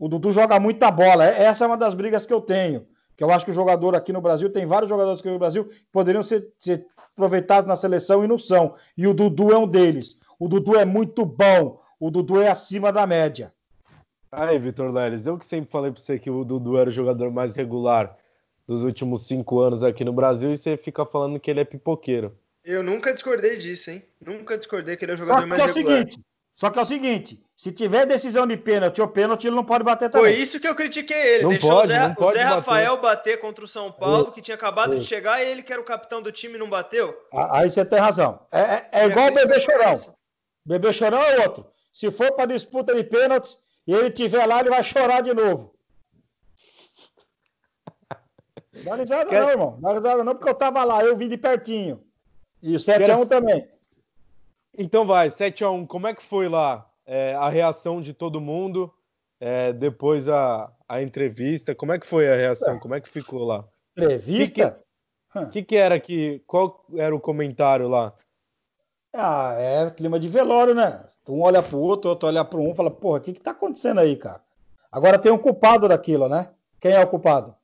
[0.00, 1.24] O Dudu joga muita bola.
[1.24, 2.88] É, essa é uma das brigas que eu tenho.
[3.16, 5.64] Que eu acho que o jogador aqui no Brasil, tem vários jogadores aqui no Brasil
[5.64, 8.74] que poderiam ser, ser aproveitados na seleção e não são.
[8.96, 10.18] E o Dudu é um deles.
[10.38, 11.80] O Dudu é muito bom.
[11.98, 13.52] O Dudu é acima da média.
[14.30, 17.32] Aí, Vitor Leles, eu que sempre falei para você que o Dudu era o jogador
[17.32, 18.14] mais regular
[18.66, 22.36] dos últimos cinco anos aqui no Brasil e você fica falando que ele é pipoqueiro.
[22.64, 24.02] Eu nunca discordei disso, hein?
[24.20, 25.98] Nunca discordei que ele é o jogador só mais é regular.
[25.98, 26.20] O seguinte,
[26.56, 29.84] só que é o seguinte, se tiver decisão de pênalti ou pênalti, ele não pode
[29.84, 30.32] bater também.
[30.32, 31.42] Foi isso que eu critiquei ele.
[31.42, 34.54] Não Deixou pode, o Zé, o Zé Rafael bater contra o São Paulo, que tinha
[34.54, 37.14] acabado de chegar, e ele que era o capitão do time não bateu.
[37.50, 38.40] Aí você tem razão.
[38.50, 39.94] É, é, é igual o Bebê Chorão.
[40.64, 41.66] Bebê Chorão é outro.
[41.92, 45.74] Se for para disputa de pênaltis e ele tiver lá, ele vai chorar de novo.
[48.82, 49.42] Dá risada Quer...
[49.42, 49.78] não, irmão.
[49.80, 52.02] Dá risada não, porque eu tava lá, eu vi de pertinho.
[52.62, 53.26] E o 7x1 Quero...
[53.26, 53.75] também.
[54.78, 58.92] Então vai, 7x1, como é que foi lá é, a reação de todo mundo
[59.40, 61.74] é, depois a, a entrevista?
[61.74, 62.78] Como é que foi a reação?
[62.78, 63.64] Como é que ficou lá?
[63.96, 64.80] Entrevista?
[65.34, 66.42] O que, que, que, era que.
[66.46, 68.14] Qual era o comentário lá?
[69.14, 71.06] Ah, é clima de velório, né?
[71.26, 74.00] Um olha pro outro, outro olha pro um fala, porra, o que que tá acontecendo
[74.00, 74.42] aí, cara?
[74.92, 76.50] Agora tem um culpado daquilo, né?
[76.78, 77.54] Quem é o culpado?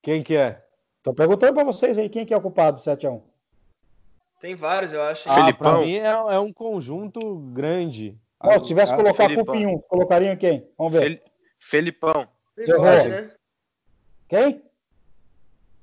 [0.00, 0.64] Quem que é?
[1.02, 3.20] Tô perguntando pra vocês aí, quem que é o culpado do 7x1?
[4.40, 5.28] Tem vários, eu acho.
[5.28, 5.72] Ah, Felipão.
[5.74, 8.18] pra mim é, é um conjunto grande.
[8.52, 9.44] Se tivesse que colocar Felipão.
[9.44, 10.66] culpa em um, colocariam quem?
[10.78, 11.02] Vamos ver.
[11.02, 11.30] Fel...
[11.58, 12.28] Felipão.
[12.56, 12.84] Errou.
[12.84, 13.34] né?
[14.28, 14.64] Quem?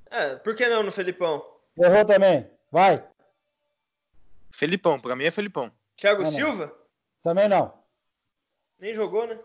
[0.09, 1.45] É, por que não no Felipão?
[1.77, 2.49] Errou também.
[2.71, 3.03] Vai.
[4.49, 5.71] Felipão, pra mim é Felipão.
[5.95, 6.65] Thiago não, Silva?
[6.65, 6.73] Não.
[7.21, 7.73] Também não.
[8.79, 9.37] Nem jogou, né?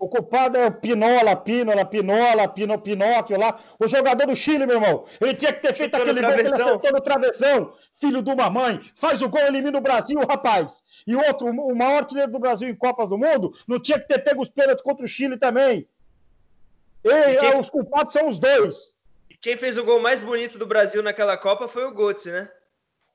[0.00, 3.60] O culpado é o Pinola, Pinola, Pinola, Pino, Pinóquio lá.
[3.78, 5.04] O jogador do Chile, meu irmão.
[5.20, 7.74] Ele tinha que ter feito Chutando aquele gol que ele acertou no travessão.
[7.92, 8.80] Filho de uma mãe.
[8.94, 10.82] Faz o gol, elimina o Brasil, rapaz.
[11.06, 14.20] E outro, o maior artilheiro do Brasil em Copas do Mundo, não tinha que ter
[14.20, 15.86] pego os pênaltis contra o Chile também.
[17.04, 17.60] E, quem...
[17.60, 18.96] Os culpados são os dois.
[19.28, 22.48] E quem fez o gol mais bonito do Brasil naquela Copa foi o Götze, né?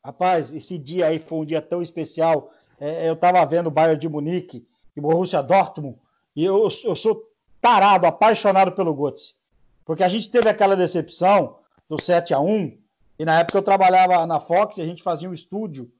[0.05, 2.53] Rapaz, esse dia aí foi um dia tão especial.
[2.79, 5.97] É, eu tava vendo o Bayern de Munique e o Borussia Dortmund
[6.35, 7.23] e eu, eu sou
[7.61, 9.35] tarado, apaixonado pelo Götze.
[9.85, 12.77] Porque a gente teve aquela decepção do 7 a 1
[13.17, 15.91] e na época eu trabalhava na Fox e a gente fazia um estúdio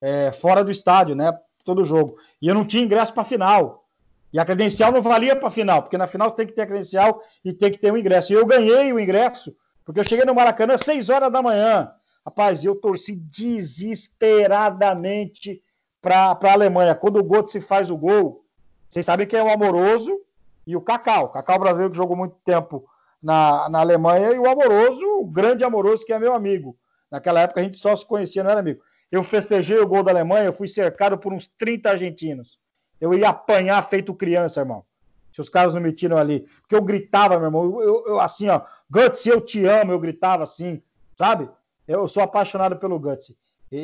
[0.00, 1.32] é, fora do estádio, né?
[1.64, 2.16] Todo jogo.
[2.40, 3.84] E eu não tinha ingresso para final.
[4.32, 6.66] E a credencial não valia para final, porque na final você tem que ter a
[6.66, 8.32] credencial e tem que ter um ingresso.
[8.32, 9.52] E eu ganhei o ingresso,
[9.84, 11.92] porque eu cheguei no Maracanã às 6 horas da manhã.
[12.24, 15.60] Rapaz, eu torci desesperadamente
[16.00, 16.94] para a Alemanha.
[16.94, 18.44] Quando o Götze faz o gol,
[18.90, 20.20] vocês sabem que é o Amoroso
[20.66, 21.28] e o Cacau.
[21.28, 22.84] Cacau brasileiro que jogou muito tempo
[23.22, 26.76] na, na Alemanha e o Amoroso, o grande Amoroso, que é meu amigo.
[27.08, 28.82] Naquela época a gente só se conhecia, não era amigo.
[29.10, 32.58] Eu festejei o gol da Alemanha, eu fui cercado por uns 30 argentinos.
[33.00, 34.84] Eu ia apanhar feito criança, irmão.
[35.30, 36.40] Se os caras não me tiram ali.
[36.60, 37.64] Porque eu gritava, meu irmão.
[37.64, 39.92] Eu, eu, eu assim, ó, Guts, eu te amo.
[39.92, 40.82] Eu gritava assim,
[41.16, 41.48] sabe?
[41.86, 43.32] Eu sou apaixonado pelo Guts.
[43.70, 43.78] E,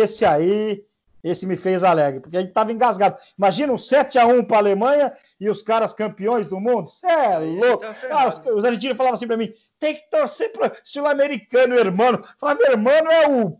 [0.00, 0.84] esse aí
[1.22, 3.16] esse me fez alegre, porque a gente estava engasgado.
[3.38, 6.86] Imagina um 7x1 para a Alemanha e os caras campeões do mundo.
[6.86, 7.84] Você é louco.
[8.10, 12.22] Ah, os, os argentinos falavam assim para mim: tem que torcer para sul-americano, irmão.
[12.38, 13.58] Falava, irmão é o.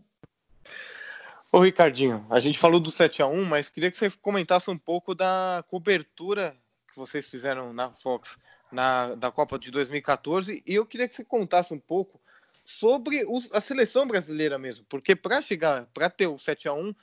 [1.51, 5.63] Ô, Ricardinho, a gente falou do 7x1, mas queria que você comentasse um pouco da
[5.67, 6.55] cobertura
[6.87, 8.37] que vocês fizeram na Fox
[8.71, 12.19] na, da Copa de 2014 e eu queria que você contasse um pouco
[12.65, 16.93] sobre os, a seleção brasileira mesmo, porque para chegar, para ter o 7 a 1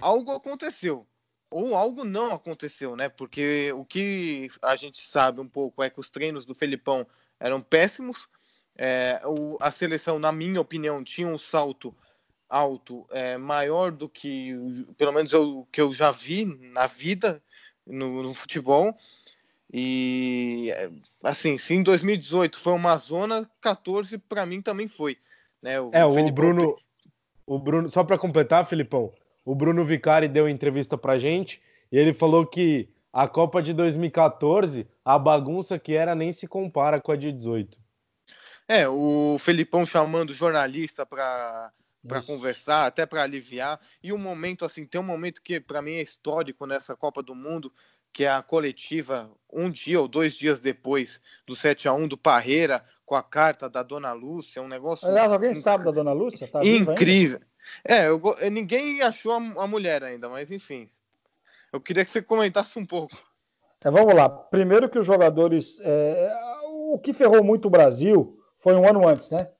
[0.00, 1.06] algo aconteceu.
[1.50, 3.08] Ou algo não aconteceu, né?
[3.08, 7.06] Porque o que a gente sabe um pouco é que os treinos do Felipão
[7.38, 8.28] eram péssimos.
[8.76, 11.94] É, o, a seleção, na minha opinião, tinha um salto
[12.48, 14.52] alto é, maior do que,
[14.96, 17.42] pelo menos, o que eu já vi na vida
[17.86, 18.96] no, no futebol.
[19.72, 20.70] E
[21.22, 25.18] assim, se em 2018 foi uma zona, 14 para mim também foi.
[25.60, 25.80] Né?
[25.80, 26.76] O, é, o, o Bruno,
[27.46, 29.12] o Bruno, só para completar, Filipão,
[29.44, 31.60] o Bruno Vicari deu entrevista pra gente
[31.92, 37.00] e ele falou que a Copa de 2014, a bagunça que era nem se compara
[37.00, 37.78] com a de 18.
[38.66, 41.72] É, o Felipão chamando jornalista para
[42.06, 43.80] para conversar, até para aliviar.
[44.02, 47.34] E um momento assim, tem um momento que para mim é histórico nessa Copa do
[47.34, 47.72] Mundo,
[48.12, 52.18] que é a coletiva um dia ou dois dias depois do 7 a 1 do
[52.18, 56.48] Parreira com a carta da Dona Lúcia, um negócio Aliás, alguém sabe da Dona Lúcia?
[56.48, 57.40] Tá incrível.
[57.84, 60.88] É, eu, ninguém achou a, a mulher ainda, mas enfim.
[61.72, 63.16] Eu queria que você comentasse um pouco.
[63.82, 64.28] É, vamos lá.
[64.28, 65.80] Primeiro que os jogadores.
[65.82, 66.30] É,
[66.92, 69.50] o que ferrou muito o Brasil foi um ano antes, né?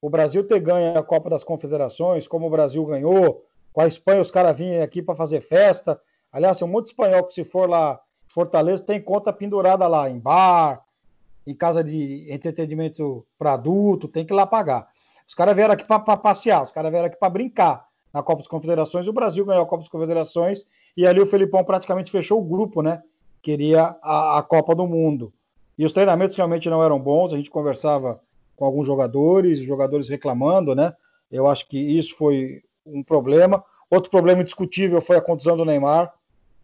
[0.00, 4.20] O Brasil ter ganho a Copa das Confederações, como o Brasil ganhou, com a Espanha
[4.20, 6.00] os caras vinham aqui para fazer festa.
[6.30, 8.00] Aliás, tem um monte de espanhol que se for lá
[8.32, 10.82] Fortaleza tem conta pendurada lá em bar,
[11.46, 14.88] em casa de entretenimento para adulto, tem que ir lá pagar.
[15.26, 18.48] Os caras vieram aqui para passear, os caras vieram aqui para brincar na Copa das
[18.48, 19.06] Confederações.
[19.08, 22.82] O Brasil ganhou a Copa das Confederações e ali o Felipão praticamente fechou o grupo,
[22.82, 23.02] né?
[23.40, 25.32] Queria a, a Copa do Mundo.
[25.76, 28.20] E os treinamentos realmente não eram bons, a gente conversava
[28.54, 30.92] com alguns jogadores, jogadores reclamando, né?
[31.30, 33.64] Eu acho que isso foi um problema.
[33.90, 36.12] Outro problema indiscutível foi a contusão do Neymar.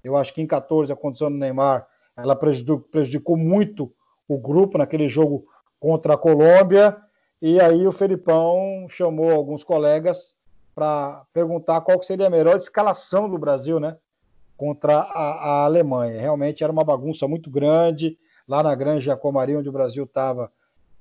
[0.04, 1.86] Eu acho que em 14 a condição do Neymar
[2.16, 3.92] ela prejudicou, prejudicou muito
[4.28, 5.46] o grupo naquele jogo
[5.80, 6.96] contra a Colômbia.
[7.40, 10.36] E aí o Felipão chamou alguns colegas
[10.74, 13.96] para perguntar qual seria a melhor escalação do Brasil, né?
[14.56, 16.20] Contra a, a, Alemanha.
[16.20, 18.18] Realmente era uma bagunça muito grande.
[18.46, 20.52] Lá na Granja Comari, onde o Brasil estava,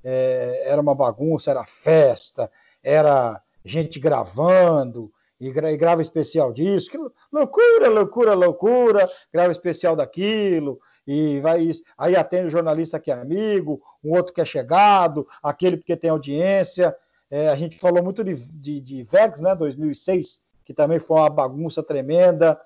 [0.04, 2.52] é, era uma bagunça, era festa,
[2.84, 6.98] era gente gravando, e, e grava especial disso, que
[7.32, 11.82] loucura, loucura, loucura, grava especial daquilo, e vai isso.
[11.98, 16.10] Aí atende o jornalista que é amigo, um outro que é chegado, aquele porque tem
[16.10, 16.93] audiência.
[17.32, 21.30] É, a gente falou muito de, de, de Vex, né, 2006, que também foi uma
[21.30, 22.60] bagunça tremenda.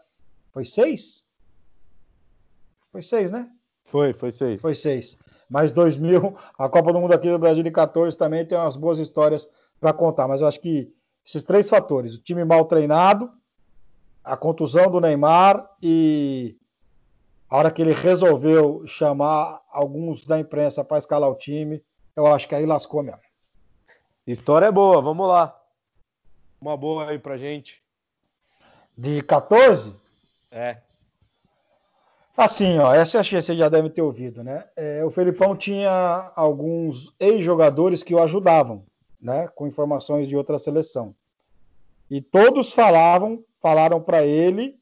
[0.52, 1.30] Foi seis?
[2.92, 3.48] Foi seis, né?
[3.84, 4.60] Foi, foi seis.
[4.60, 5.20] Foi seis.
[5.48, 9.00] Mas 2000, a Copa do Mundo aqui do Brasil de 14 também tem umas boas
[9.00, 9.48] histórias
[9.80, 10.92] para contar, mas eu acho que
[11.26, 13.30] esses três fatores: o time mal treinado,
[14.24, 16.56] a contusão do Neymar e
[17.52, 21.84] a hora que ele resolveu chamar alguns da imprensa para escalar o time,
[22.16, 23.20] eu acho que aí lascou mesmo.
[24.26, 25.54] História é boa, vamos lá.
[26.62, 27.84] Uma boa aí pra gente.
[28.98, 29.94] De 14?
[30.50, 30.78] É.
[32.38, 34.64] Assim, ó, essa eu acho que você já deve ter ouvido, né?
[34.74, 38.86] É, o Felipão tinha alguns ex-jogadores que o ajudavam
[39.20, 41.14] né, com informações de outra seleção.
[42.10, 44.81] E todos falavam, falaram para ele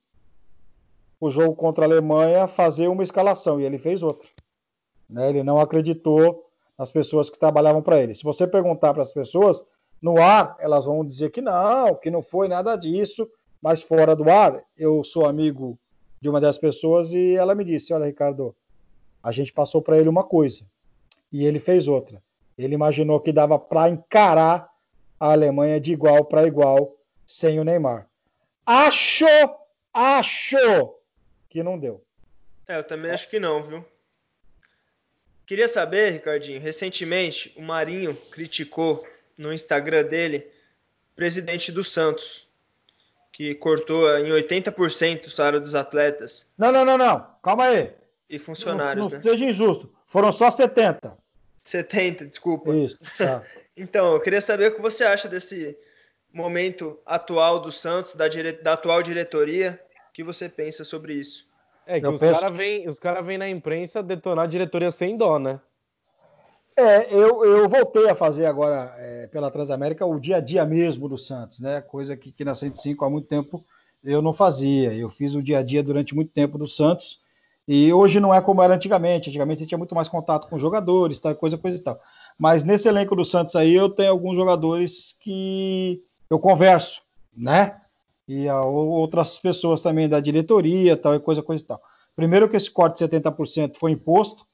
[1.20, 4.30] o jogo contra a Alemanha fazer uma escalação e ele fez outra.
[5.10, 5.30] Né?
[5.30, 6.46] Ele não acreditou
[6.78, 8.16] nas pessoas que trabalhavam para ele.
[8.16, 9.66] Se você perguntar para as pessoas
[10.02, 13.30] no ar, elas vão dizer que não, que não foi nada disso,
[13.62, 15.78] mas fora do ar, eu sou amigo
[16.22, 18.56] de uma das pessoas e ela me disse: Olha, Ricardo,
[19.22, 20.66] a gente passou para ele uma coisa
[21.32, 22.24] e ele fez outra.
[22.58, 24.70] Ele imaginou que dava para encarar
[25.20, 28.08] a Alemanha de igual para igual sem o Neymar.
[28.66, 29.28] Achou,
[29.94, 30.99] achou
[31.50, 32.04] que não deu.
[32.68, 33.86] É, eu também acho que não, viu?
[35.46, 40.48] Queria saber, Ricardinho, recentemente o Marinho criticou no Instagram dele
[41.12, 42.48] o presidente do Santos,
[43.32, 46.52] que cortou em 80% o salário dos atletas.
[46.56, 47.26] Não, não, não, não.
[47.42, 47.92] Calma aí.
[48.30, 49.24] E funcionários, não, não né?
[49.24, 49.92] seja injusto.
[50.06, 51.18] Foram só 70.
[51.64, 52.72] 70, desculpa.
[52.76, 53.42] Isso, tá.
[53.76, 55.76] então, eu queria saber o que você acha desse
[56.32, 58.52] momento atual do Santos, da, dire...
[58.52, 59.80] da atual diretoria.
[60.20, 61.48] O que você pensa sobre isso?
[61.88, 62.42] É que eu os penso...
[62.42, 65.62] caras vêm cara vem na imprensa detonar a diretoria sem dó, né?
[66.76, 71.08] É, eu, eu voltei a fazer agora é, pela Transamérica o dia a dia mesmo
[71.08, 71.80] do Santos, né?
[71.80, 73.64] Coisa que, que na 105 há muito tempo
[74.04, 74.94] eu não fazia.
[74.94, 77.22] Eu fiz o dia a dia durante muito tempo do Santos
[77.66, 79.30] e hoje não é como era antigamente.
[79.30, 81.98] Antigamente você tinha muito mais contato com jogadores, tal, coisa, coisa e tal.
[82.38, 87.04] Mas nesse elenco do Santos aí eu tenho alguns jogadores que eu converso,
[87.34, 87.80] né?
[88.30, 91.82] E outras pessoas também da diretoria, tal, e coisa, coisa e tal.
[92.16, 94.46] Primeiro que esse corte de 70% foi imposto,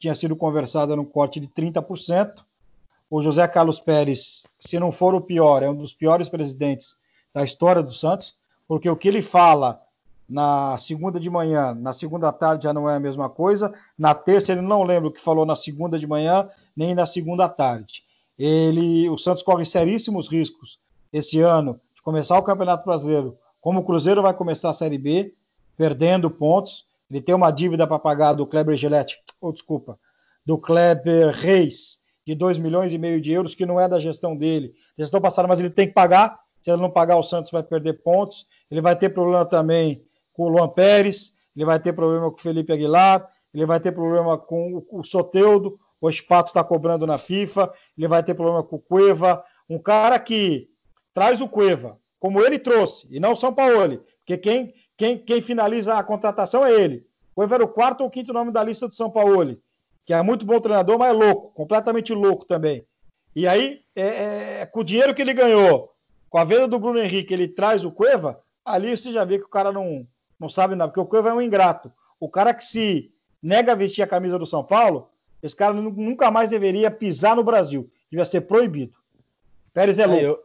[0.00, 2.42] tinha sido conversado no corte de 30%.
[3.08, 6.96] O José Carlos Pérez, se não for o pior, é um dos piores presidentes
[7.32, 8.34] da história do Santos,
[8.66, 9.80] porque o que ele fala
[10.28, 14.50] na segunda de manhã, na segunda tarde já não é a mesma coisa, na terça
[14.50, 18.02] ele não lembra o que falou na segunda de manhã, nem na segunda tarde.
[18.36, 20.80] Ele, o Santos corre seríssimos riscos
[21.12, 25.34] esse ano de começar o Campeonato Brasileiro, como o Cruzeiro vai começar a Série B,
[25.76, 26.86] perdendo pontos.
[27.10, 29.98] Ele tem uma dívida para pagar do Kleber Gillette, ou oh, desculpa,
[30.44, 34.36] do Kleber Reis, de 2 milhões e meio de euros, que não é da gestão
[34.36, 34.72] dele.
[34.98, 36.38] Gestão passada, mas ele tem que pagar.
[36.62, 38.46] Se ele não pagar, o Santos vai perder pontos.
[38.70, 42.40] Ele vai ter problema também com o Luan Pérez, ele vai ter problema com o
[42.40, 47.70] Felipe Aguilar, ele vai ter problema com o Soteudo, o Espato está cobrando na FIFA,
[47.98, 50.70] ele vai ter problema com o Cueva, um cara que
[51.12, 55.40] traz o Cueva, como ele trouxe, e não o São Paulo, porque quem, quem, quem
[55.40, 57.06] finaliza a contratação é ele.
[57.32, 59.56] O Cueva era o quarto ou quinto nome da lista do São Paulo,
[60.04, 62.84] que é muito bom treinador, mas é louco, completamente louco também.
[63.34, 65.94] E aí, é, é, com o dinheiro que ele ganhou,
[66.28, 69.44] Com a venda do Bruno Henrique, ele traz o Cueva, ali você já vê que
[69.44, 70.06] o cara não,
[70.38, 71.92] não sabe nada, porque o Cueva é um ingrato.
[72.20, 75.10] O cara que se nega a vestir a camisa do São Paulo,
[75.42, 77.90] esse cara nunca mais deveria pisar no Brasil.
[78.10, 78.94] Devia ser proibido.
[79.72, 80.22] Pérez é louco.
[80.22, 80.38] eu,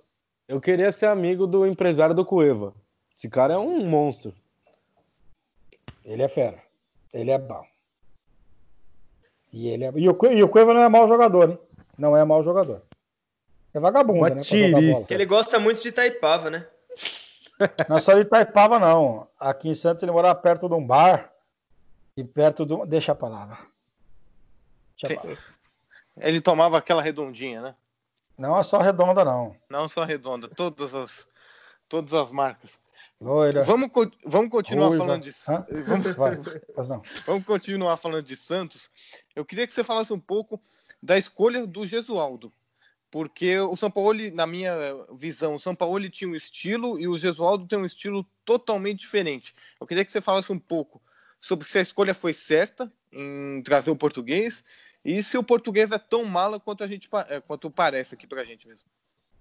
[0.48, 2.74] eu queria ser amigo do empresário do Cueva.
[3.16, 4.34] Esse cara é um monstro.
[6.04, 6.62] Ele é fera.
[7.14, 7.66] Ele é bom.
[9.52, 9.92] E, ele é...
[9.96, 11.60] e, o, e o Cueva não é mau jogador, hein?
[11.98, 12.82] Não é mau jogador.
[13.74, 14.42] É vagabundo, Uma né?
[14.42, 16.68] Que ele gosta muito de Itaipava, né?
[17.88, 19.30] Não é só de Itaipava, não.
[19.40, 21.32] Aqui em Santos ele morava perto de um bar.
[22.18, 22.86] E perto do.
[22.86, 23.58] Deixa a palavra.
[24.98, 25.44] Deixa a palavra.
[26.18, 27.76] Ele tomava aquela redondinha, né?
[28.38, 29.56] Não é só redonda, não.
[29.70, 31.28] Não só redonda, todas as,
[31.88, 32.80] todas as marcas.
[33.20, 33.64] Loira.
[33.64, 33.90] Vamos,
[34.26, 35.06] vamos continuar Ruiva.
[35.06, 35.32] falando de
[35.86, 36.38] vamos, Vai,
[37.26, 38.90] vamos continuar falando de Santos.
[39.36, 40.62] Eu queria que você falasse um pouco
[41.02, 42.52] da escolha do Gesualdo.
[43.10, 44.76] Porque o São Paulo, na minha
[45.14, 49.56] visão, o São Paulo tinha um estilo e o Gesualdo tem um estilo totalmente diferente.
[49.80, 51.02] Eu queria que você falasse um pouco
[51.40, 54.64] sobre se a escolha foi certa em trazer o português
[55.06, 58.44] e se o português é tão mala quanto a gente é, quanto parece aqui pra
[58.44, 58.84] gente mesmo.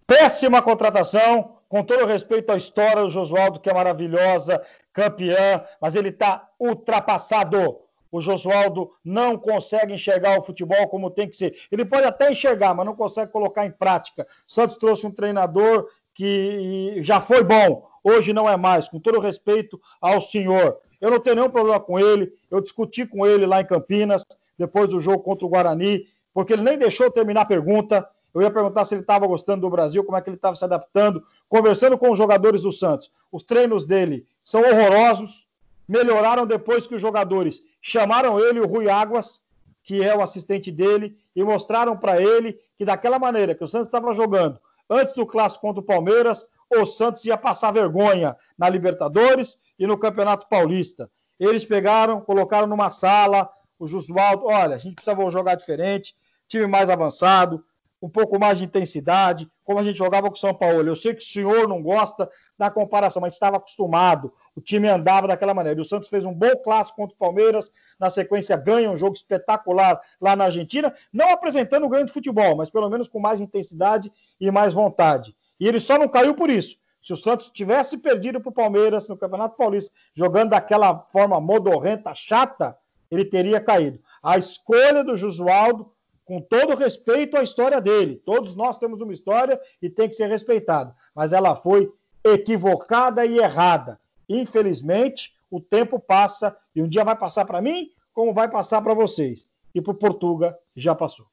[0.07, 6.11] Péssima contratação, com todo respeito à história do Josualdo, que é maravilhosa, campeã, mas ele
[6.11, 7.81] está ultrapassado.
[8.12, 11.59] O Josualdo não consegue enxergar o futebol como tem que ser.
[11.72, 14.27] Ele pode até enxergar, mas não consegue colocar em prática.
[14.46, 19.81] Santos trouxe um treinador que já foi bom, hoje não é mais, com todo respeito
[20.00, 20.79] ao senhor.
[21.00, 24.24] Eu não tenho nenhum problema com ele, eu discuti com ele lá em Campinas,
[24.58, 28.08] depois do jogo contra o Guarani, porque ele nem deixou terminar a pergunta.
[28.34, 30.64] Eu ia perguntar se ele estava gostando do Brasil, como é que ele estava se
[30.64, 33.10] adaptando, conversando com os jogadores do Santos.
[33.30, 35.46] Os treinos dele são horrorosos,
[35.86, 39.42] melhoraram depois que os jogadores chamaram ele, o Rui Águas,
[39.82, 43.88] que é o assistente dele, e mostraram para ele que daquela maneira que o Santos
[43.88, 49.58] estava jogando antes do clássico contra o Palmeiras, o Santos ia passar vergonha na Libertadores
[49.78, 51.10] e no Campeonato Paulista.
[51.38, 56.14] Eles pegaram, colocaram numa sala, o Josualdo, olha, a gente precisa jogar diferente,
[56.48, 57.64] time mais avançado,
[58.04, 60.87] um pouco mais de intensidade, como a gente jogava com o São Paulo.
[60.87, 65.26] Eu sei que o senhor não gosta da comparação, mas estava acostumado, o time andava
[65.26, 65.80] daquela maneira.
[65.80, 69.16] E o Santos fez um bom clássico contra o Palmeiras, na sequência ganha um jogo
[69.16, 74.12] espetacular lá na Argentina, não apresentando um grande futebol, mas pelo menos com mais intensidade
[74.38, 75.34] e mais vontade.
[75.58, 76.76] E ele só não caiu por isso.
[77.00, 82.14] Se o Santos tivesse perdido para o Palmeiras no Campeonato Paulista, jogando daquela forma modorrenta,
[82.14, 82.76] chata,
[83.10, 84.00] ele teria caído.
[84.22, 85.92] A escolha do Josualdo,
[86.24, 90.28] com todo respeito à história dele, todos nós temos uma história e tem que ser
[90.28, 91.92] respeitado, mas ela foi
[92.24, 94.00] equivocada e errada.
[94.28, 98.94] Infelizmente, o tempo passa e um dia vai passar para mim, como vai passar para
[98.94, 99.50] vocês.
[99.74, 101.26] E para o Portuga já passou.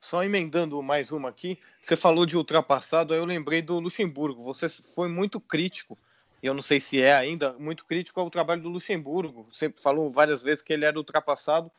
[0.00, 4.42] Só emendando mais uma aqui, você falou de ultrapassado, aí eu lembrei do Luxemburgo.
[4.42, 5.98] Você foi muito crítico,
[6.44, 9.48] e eu não sei se é ainda, muito crítico ao trabalho do Luxemburgo.
[9.50, 11.72] Sempre falou várias vezes que ele era ultrapassado,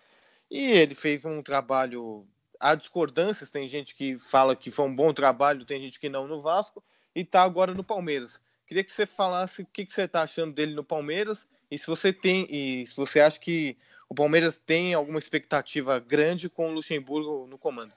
[0.49, 2.25] e ele fez um trabalho.
[2.59, 6.27] Há discordâncias, tem gente que fala que foi um bom trabalho, tem gente que não
[6.27, 8.41] no Vasco, e está agora no Palmeiras.
[8.65, 11.85] Queria que você falasse o que, que você está achando dele no Palmeiras, e se
[11.85, 13.77] você tem, e se você acha que
[14.09, 17.93] o Palmeiras tem alguma expectativa grande com o Luxemburgo no comando.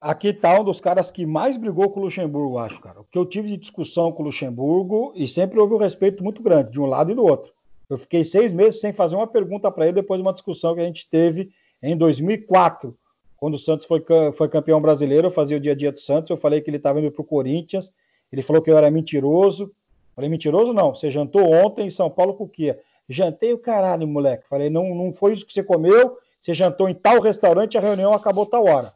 [0.00, 3.02] Aqui está um dos caras que mais brigou com o Luxemburgo, acho, cara.
[3.02, 6.42] O que eu tive de discussão com o Luxemburgo e sempre houve um respeito muito
[6.42, 7.52] grande, de um lado e do outro.
[7.86, 10.80] Eu fiquei seis meses sem fazer uma pergunta para ele depois de uma discussão que
[10.80, 11.50] a gente teve
[11.82, 12.96] em 2004,
[13.36, 15.26] quando o Santos foi, foi campeão brasileiro.
[15.26, 17.20] Eu fazia o dia a dia do Santos, eu falei que ele estava indo para
[17.20, 17.92] o Corinthians,
[18.32, 19.70] ele falou que eu era mentiroso.
[20.16, 22.78] Falei, mentiroso não, você jantou ontem em São Paulo com o quê?
[23.06, 24.48] Jantei o caralho, moleque.
[24.48, 28.14] Falei, não, não foi isso que você comeu, você jantou em tal restaurante, a reunião
[28.14, 28.94] acabou tal hora.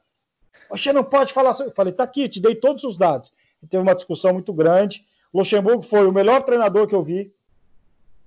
[0.76, 1.56] Você não pode falar.
[1.60, 3.32] Eu falei, tá aqui, te dei todos os dados.
[3.62, 5.04] E teve uma discussão muito grande.
[5.32, 7.32] Luxemburgo foi o melhor treinador que eu vi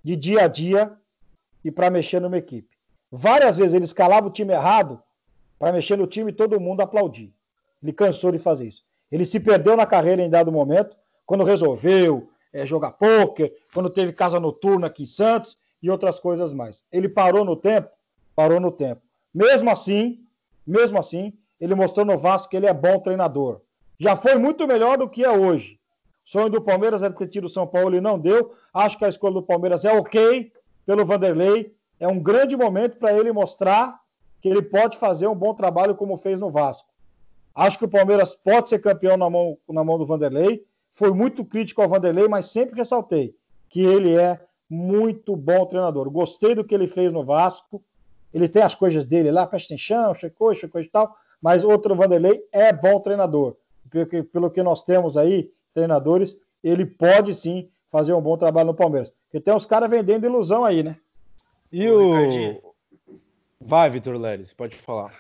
[0.04, 0.98] de dia a dia
[1.64, 2.78] e para mexer numa equipe.
[3.12, 5.02] Várias vezes ele escalava o time errado
[5.58, 7.34] para mexer no time e todo mundo aplaudir.
[7.82, 8.84] Ele cansou de fazer isso.
[9.12, 14.12] Ele se perdeu na carreira em dado momento, quando resolveu é, jogar pôquer, quando teve
[14.14, 16.84] casa noturna aqui em Santos e outras coisas mais.
[16.92, 17.90] Ele parou no tempo?
[18.36, 19.02] Parou no tempo.
[19.34, 20.26] Mesmo assim,
[20.66, 23.62] mesmo assim, ele mostrou no Vasco que ele é bom treinador.
[24.00, 25.80] Já foi muito melhor do que é hoje.
[26.26, 28.52] O sonho do Palmeiras era ter tido o São Paulo e não deu.
[28.74, 30.52] Acho que a escolha do Palmeiras é ok
[30.86, 31.74] pelo Vanderlei.
[32.00, 34.00] É um grande momento para ele mostrar
[34.40, 36.90] que ele pode fazer um bom trabalho como fez no Vasco.
[37.56, 40.64] Acho que o Palmeiras pode ser campeão na mão, na mão do Vanderlei.
[40.94, 43.36] Foi muito crítico ao Vanderlei, mas sempre ressaltei
[43.68, 44.40] que ele é
[44.70, 46.10] muito bom treinador.
[46.12, 47.82] Gostei do que ele fez no Vasco.
[48.32, 51.96] Ele tem as coisas dele lá, peste em chão, checou, checou e tal mas outro
[51.96, 53.56] Vanderlei é bom treinador.
[53.90, 58.68] Pelo que, pelo que nós temos aí, treinadores, ele pode sim fazer um bom trabalho
[58.68, 59.10] no Palmeiras.
[59.10, 60.98] Porque tem uns caras vendendo ilusão aí, né?
[61.72, 62.74] E o.
[63.60, 65.14] Vai, Vitor Leles, pode falar.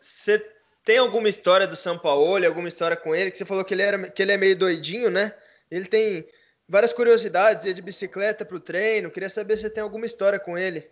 [0.00, 0.52] Você é,
[0.84, 3.30] tem alguma história do São Paulo, alguma história com ele?
[3.30, 5.34] Que você falou que ele, era, que ele é meio doidinho, né?
[5.70, 6.26] Ele tem
[6.68, 9.10] várias curiosidades, ia de bicicleta para o treino.
[9.10, 10.90] Queria saber se você tem alguma história com ele.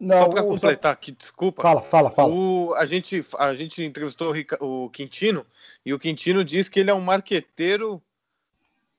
[0.00, 1.60] Não, Só para completar aqui, desculpa.
[1.60, 2.32] Fala, fala, fala.
[2.32, 5.44] O, a, gente, a gente entrevistou o, o Quintino
[5.84, 8.02] e o Quintino diz que ele é um marqueteiro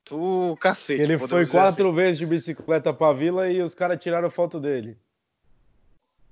[0.08, 1.02] do cacete.
[1.02, 1.96] Ele foi quatro assim.
[1.96, 4.96] vezes de bicicleta para a vila e os caras tiraram foto dele.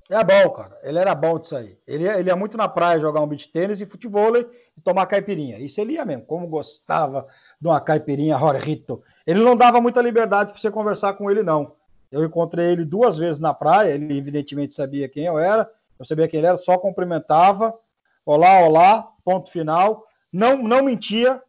[0.07, 0.77] É bom, cara.
[0.83, 1.75] Ele era bom disso aí.
[1.87, 4.47] Ele ia, ele ia muito na praia jogar um beat tênis e futebol e
[4.83, 5.59] tomar caipirinha.
[5.59, 6.25] Isso ele ia mesmo.
[6.25, 7.27] Como gostava
[7.59, 9.03] de uma caipirinha, Jorrito.
[9.25, 11.75] Ele não dava muita liberdade para você conversar com ele, não.
[12.11, 16.27] Eu encontrei ele duas vezes na praia, ele evidentemente sabia quem eu era, eu sabia
[16.27, 17.77] quem ele era, só cumprimentava,
[18.25, 20.05] olá, olá, ponto final.
[20.31, 21.41] Não, não mentia.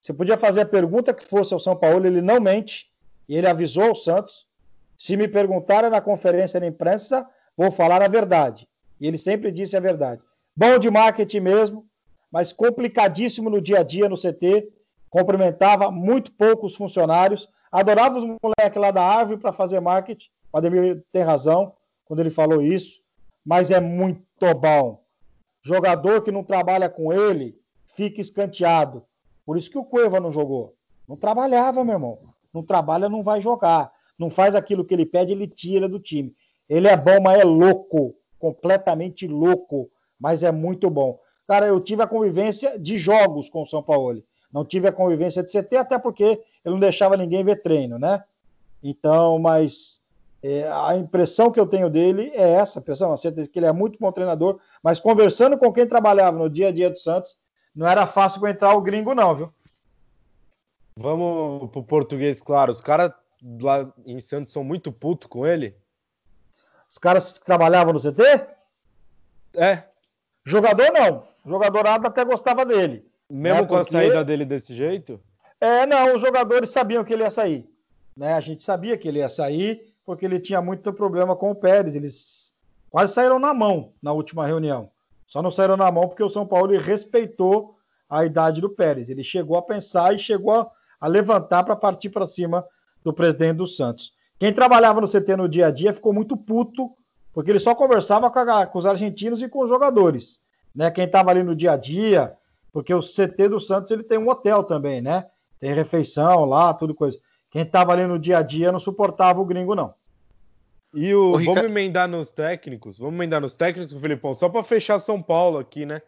[0.00, 2.90] Você podia fazer a pergunta que fosse ao São Paulo, ele não mente,
[3.28, 4.46] e ele avisou o Santos.
[4.96, 7.26] Se me perguntarem na conferência de imprensa,
[7.56, 8.68] vou falar a verdade.
[9.00, 10.22] E ele sempre disse a verdade.
[10.54, 11.86] Bom de marketing mesmo,
[12.30, 14.70] mas complicadíssimo no dia a dia no CT.
[15.08, 20.28] Cumprimentava muito poucos funcionários Adorava os moleques lá da árvore para fazer marketing.
[20.52, 23.00] O Ademir tem razão quando ele falou isso,
[23.44, 25.04] mas é muito bom.
[25.62, 27.56] Jogador que não trabalha com ele
[27.86, 29.04] fica escanteado.
[29.44, 30.74] Por isso que o Cueva não jogou.
[31.06, 32.18] Não trabalhava, meu irmão.
[32.52, 33.92] Não trabalha, não vai jogar.
[34.18, 36.34] Não faz aquilo que ele pede, ele tira do time.
[36.68, 38.14] Ele é bom, mas é louco.
[38.38, 39.90] Completamente louco.
[40.18, 41.18] Mas é muito bom.
[41.46, 44.22] Cara, eu tive a convivência de jogos com o São Paulo.
[44.52, 48.22] Não tive a convivência de CT, até porque ele não deixava ninguém ver treino, né?
[48.82, 50.00] Então, mas
[50.42, 54.10] é, a impressão que eu tenho dele é essa, impressão, que ele é muito bom
[54.10, 57.36] treinador, mas conversando com quem trabalhava no dia a dia do Santos,
[57.74, 59.54] não era fácil entrar o gringo, não, viu?
[60.96, 62.72] Vamos pro português, claro.
[62.72, 63.12] Os caras
[63.60, 65.76] lá em Santos são muito putos com ele.
[66.88, 68.22] Os caras que trabalhavam no CT?
[69.54, 69.84] É.
[70.44, 71.28] Jogador não.
[71.46, 73.09] Jogador nada até gostava dele.
[73.30, 73.66] Mesmo né?
[73.66, 73.96] com Porque...
[73.96, 75.20] a saída dele desse jeito?
[75.60, 77.68] É, não, os jogadores sabiam que ele ia sair.
[78.16, 78.32] Né?
[78.32, 81.94] A gente sabia que ele ia sair, porque ele tinha muito problema com o Pérez.
[81.94, 82.56] Eles
[82.90, 84.90] quase saíram na mão na última reunião.
[85.26, 87.76] Só não saíram na mão porque o São Paulo respeitou
[88.08, 89.08] a idade do Pérez.
[89.08, 90.68] Ele chegou a pensar e chegou
[91.00, 92.66] a, levantar para partir para cima
[93.04, 94.12] do presidente do Santos.
[94.38, 96.90] Quem trabalhava no CT no dia a dia ficou muito puto,
[97.32, 100.40] porque ele só conversava com, a, com os argentinos e com os jogadores.
[100.74, 100.90] Né?
[100.90, 102.36] Quem estava ali no dia a dia,
[102.72, 105.26] porque o CT do Santos ele tem um hotel também, né?
[105.58, 107.18] Tem refeição lá, tudo coisa.
[107.50, 109.94] Quem estava ali no dia a dia não suportava o gringo, não.
[110.94, 114.98] E o, o vamos emendar nos técnicos, vamos emendar nos técnicos, Filipão, só para fechar
[114.98, 116.02] São Paulo aqui, né?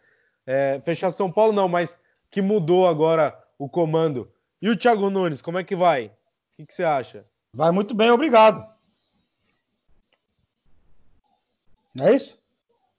[0.47, 2.01] É, fechar São Paulo não, mas
[2.31, 4.31] que mudou agora o comando.
[4.61, 6.07] E o Thiago Nunes, como é que vai?
[6.07, 6.11] O
[6.57, 7.25] que, que você acha?
[7.55, 8.67] Vai muito bem, obrigado.
[11.95, 12.39] Não é isso?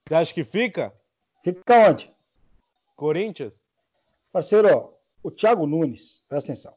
[0.06, 0.92] Você acha que fica?
[1.42, 2.10] Fica onde?
[2.94, 3.62] Corinthians?
[4.32, 6.74] Parceiro, o Thiago Nunes, presta atenção.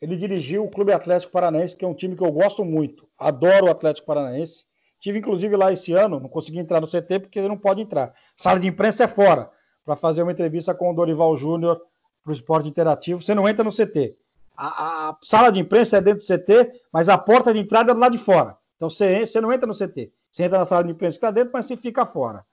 [0.00, 3.08] Ele dirigiu o Clube Atlético Paranaense, que é um time que eu gosto muito.
[3.16, 4.66] Adoro o Atlético Paranaense.
[4.98, 8.12] Tive inclusive lá esse ano, não consegui entrar no CT porque ele não pode entrar.
[8.36, 9.50] Sala de imprensa é fora
[9.84, 11.80] para fazer uma entrevista com o Dorival Júnior
[12.22, 13.22] para o esporte interativo.
[13.22, 14.16] Você não entra no CT.
[14.56, 17.94] A, a, sala de imprensa é dentro do CT, mas a porta de entrada é
[17.94, 18.56] do lado de fora.
[18.76, 20.12] Então você, você não entra no CT.
[20.30, 22.44] Você entra na sala de imprensa que está dentro, mas você fica fora.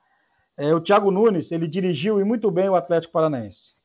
[0.60, 3.76] É, o Thiago Nunes, ele dirigiu e muito bem o Atlético Paranaense.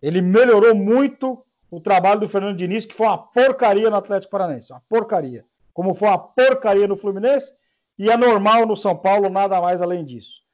[0.00, 4.72] Ele melhorou muito o trabalho do Fernando Diniz, que foi uma porcaria no Atlético Paranaense,
[4.72, 5.44] uma porcaria.
[5.74, 7.52] Como foi uma porcaria no Fluminense
[7.98, 10.44] e é normal no São Paulo, nada mais além disso.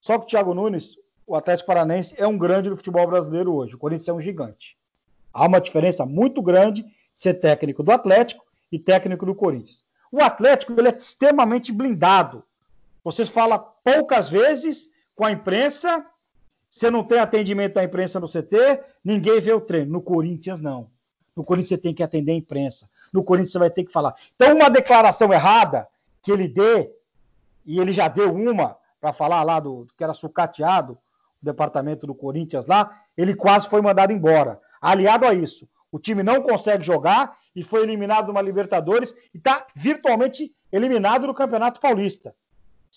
[0.00, 3.74] Só que o Thiago Nunes, o Atlético Paranaense é um grande do futebol brasileiro hoje.
[3.74, 4.78] O Corinthians é um gigante.
[5.32, 9.84] Há uma diferença muito grande de ser técnico do Atlético e técnico do Corinthians.
[10.12, 12.44] O Atlético ele é extremamente blindado.
[13.02, 16.04] Você fala poucas vezes com a imprensa,
[16.68, 19.92] você não tem atendimento da imprensa no CT, ninguém vê o treino.
[19.92, 20.90] No Corinthians, não.
[21.36, 22.88] No Corinthians você tem que atender a imprensa.
[23.12, 24.14] No Corinthians você vai ter que falar.
[24.34, 25.86] Então, uma declaração errada
[26.22, 26.90] que ele dê,
[27.64, 32.14] e ele já deu uma, para falar lá do que era sucateado, o departamento do
[32.14, 34.60] Corinthians lá, ele quase foi mandado embora.
[34.80, 39.66] Aliado a isso, o time não consegue jogar e foi eliminado numa Libertadores e está
[39.76, 42.34] virtualmente eliminado do Campeonato Paulista.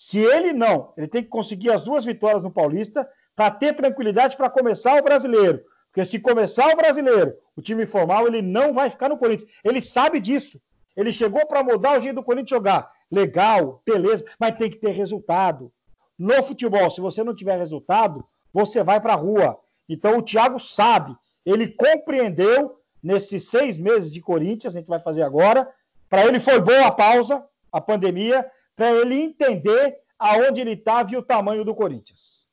[0.00, 4.36] Se ele não, ele tem que conseguir as duas vitórias no Paulista para ter tranquilidade
[4.36, 5.60] para começar o brasileiro.
[5.90, 9.50] Porque se começar o brasileiro, o time formal, ele não vai ficar no Corinthians.
[9.64, 10.60] Ele sabe disso.
[10.96, 12.88] Ele chegou para mudar o jeito do Corinthians jogar.
[13.10, 15.72] Legal, beleza, mas tem que ter resultado.
[16.16, 19.58] No futebol, se você não tiver resultado, você vai para a rua.
[19.88, 21.12] Então o Thiago sabe,
[21.44, 25.68] ele compreendeu nesses seis meses de Corinthians, a gente vai fazer agora.
[26.08, 28.48] Para ele foi boa a pausa, a pandemia,
[28.78, 32.48] para ele entender aonde ele estava e o tamanho do Corinthians.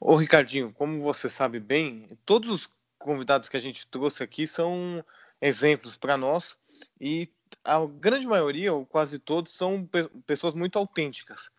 [0.00, 5.04] Ô Ricardinho, como você sabe bem, todos os convidados que a gente trouxe aqui são
[5.38, 6.56] exemplos para nós
[6.98, 7.28] e
[7.62, 9.86] a grande maioria, ou quase todos, são
[10.26, 11.50] pessoas muito autênticas.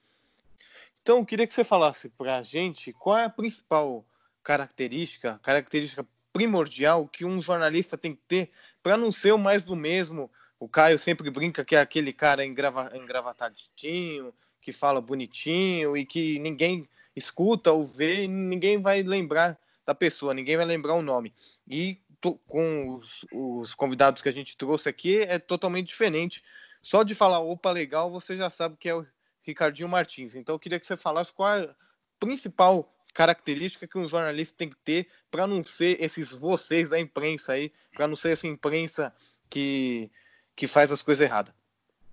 [1.04, 4.04] Então, eu queria que você falasse para a gente qual é a principal
[4.44, 6.04] característica, característica
[6.34, 8.52] primordial que um jornalista tem que ter
[8.82, 10.32] para não ser o mais do mesmo.
[10.60, 16.40] O Caio sempre brinca que é aquele cara engrava, engravatadinho, que fala bonitinho e que
[16.40, 21.34] ninguém escuta ou vê e ninguém vai lembrar da pessoa, ninguém vai lembrar o nome.
[21.68, 22.02] E
[22.48, 26.44] com os, os, convidados que a gente trouxe aqui é totalmente diferente.
[26.82, 29.06] Só de falar opa legal, você já sabe que é o
[29.44, 30.36] Ricardinho Martins.
[30.36, 31.76] Então eu queria que você falasse qual a
[32.20, 37.54] principal característica que um jornalista tem que ter para não ser esses vocês da imprensa
[37.54, 39.14] aí, para não ser essa imprensa
[39.50, 40.12] que,
[40.58, 41.54] que faz as coisas erradas.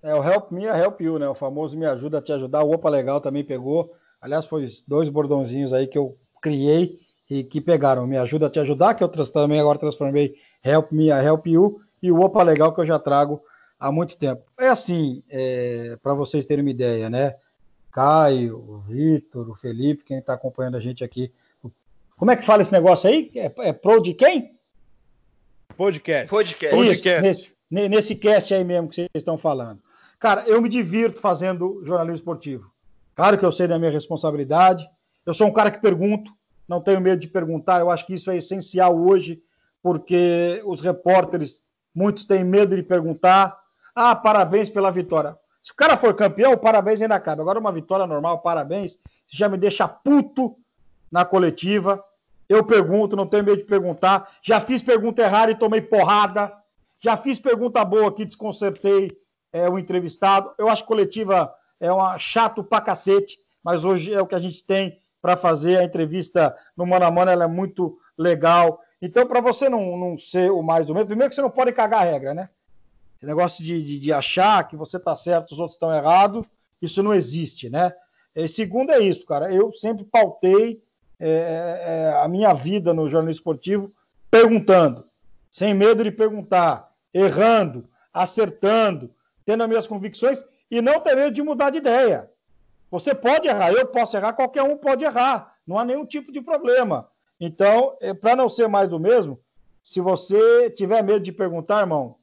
[0.01, 1.27] É o Help Me, Help You, né?
[1.27, 2.63] O famoso Me Ajuda a Te Ajudar.
[2.63, 3.91] O Opa Legal também pegou.
[4.21, 8.59] Aliás, foi dois bordãozinhos aí que eu criei e que pegaram Me Ajuda a Te
[8.59, 12.79] Ajudar, que eu também agora transformei Help Me, Help You, e o Opa Legal que
[12.79, 13.41] eu já trago
[13.79, 14.43] há muito tempo.
[14.59, 17.35] É assim, é, para vocês terem uma ideia, né?
[17.91, 21.31] Caio, o Vitor, o Felipe, quem está acompanhando a gente aqui.
[22.15, 23.31] Como é que fala esse negócio aí?
[23.35, 24.53] É, é pro de quem?
[25.75, 26.29] Podcast.
[26.29, 26.77] Podcast.
[26.77, 27.54] Isso, Podcast.
[27.69, 29.81] Nesse, cast aí mesmo que vocês estão falando.
[30.19, 32.71] Cara, eu me divirto fazendo jornalismo esportivo.
[33.15, 34.87] Claro que eu sei da minha responsabilidade.
[35.25, 36.31] Eu sou um cara que pergunto,
[36.67, 37.79] não tenho medo de perguntar.
[37.79, 39.41] Eu acho que isso é essencial hoje,
[39.81, 41.63] porque os repórteres,
[41.93, 43.57] muitos têm medo de perguntar.
[43.95, 45.37] Ah, parabéns pela vitória.
[45.63, 47.41] Se o cara for campeão, parabéns ainda cabe.
[47.41, 50.55] Agora, uma vitória normal, parabéns, já me deixa puto
[51.11, 52.03] na coletiva.
[52.47, 54.29] Eu pergunto, não tenho medo de perguntar.
[54.43, 56.53] Já fiz pergunta errada e tomei porrada.
[56.99, 59.17] Já fiz pergunta boa aqui, desconcertei
[59.51, 60.51] é, o entrevistado.
[60.57, 64.39] Eu acho que coletiva é uma, chato pra cacete, mas hoje é o que a
[64.39, 65.77] gente tem para fazer.
[65.77, 68.81] A entrevista no Mano a Mano ela é muito legal.
[69.01, 71.71] Então, para você não, não ser o mais do mesmo, primeiro que você não pode
[71.73, 72.49] cagar a regra, né?
[73.17, 76.45] Esse negócio de, de, de achar que você está certo, os outros estão errados,
[76.81, 77.93] isso não existe, né?
[78.35, 79.51] E segundo é isso, cara.
[79.53, 80.81] Eu sempre pautei
[81.19, 83.91] é, é, a minha vida no jornalismo esportivo
[84.29, 85.05] perguntando,
[85.55, 89.09] sem medo de perguntar, errando, acertando,
[89.45, 92.29] tendo as minhas convicções e não ter medo de mudar de ideia.
[92.91, 96.41] Você pode errar, eu posso errar, qualquer um pode errar, não há nenhum tipo de
[96.41, 97.07] problema.
[97.39, 99.39] Então, é, para não ser mais do mesmo,
[99.81, 102.17] se você tiver medo de perguntar, irmão,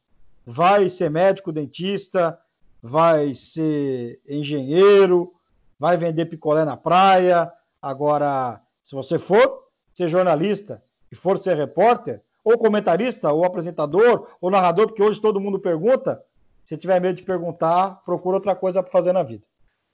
[0.45, 2.39] vai ser médico, dentista,
[2.83, 5.33] vai ser engenheiro,
[5.78, 7.51] vai vender picolé na praia.
[7.80, 14.51] Agora, se você for ser jornalista e for ser repórter, ou comentarista, ou apresentador, ou
[14.51, 16.22] narrador, porque hoje todo mundo pergunta,
[16.64, 19.45] se tiver medo de perguntar, procura outra coisa para fazer na vida.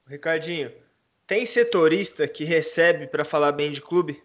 [0.07, 0.73] Ricardinho,
[1.27, 4.23] tem setorista que recebe para falar bem de clube?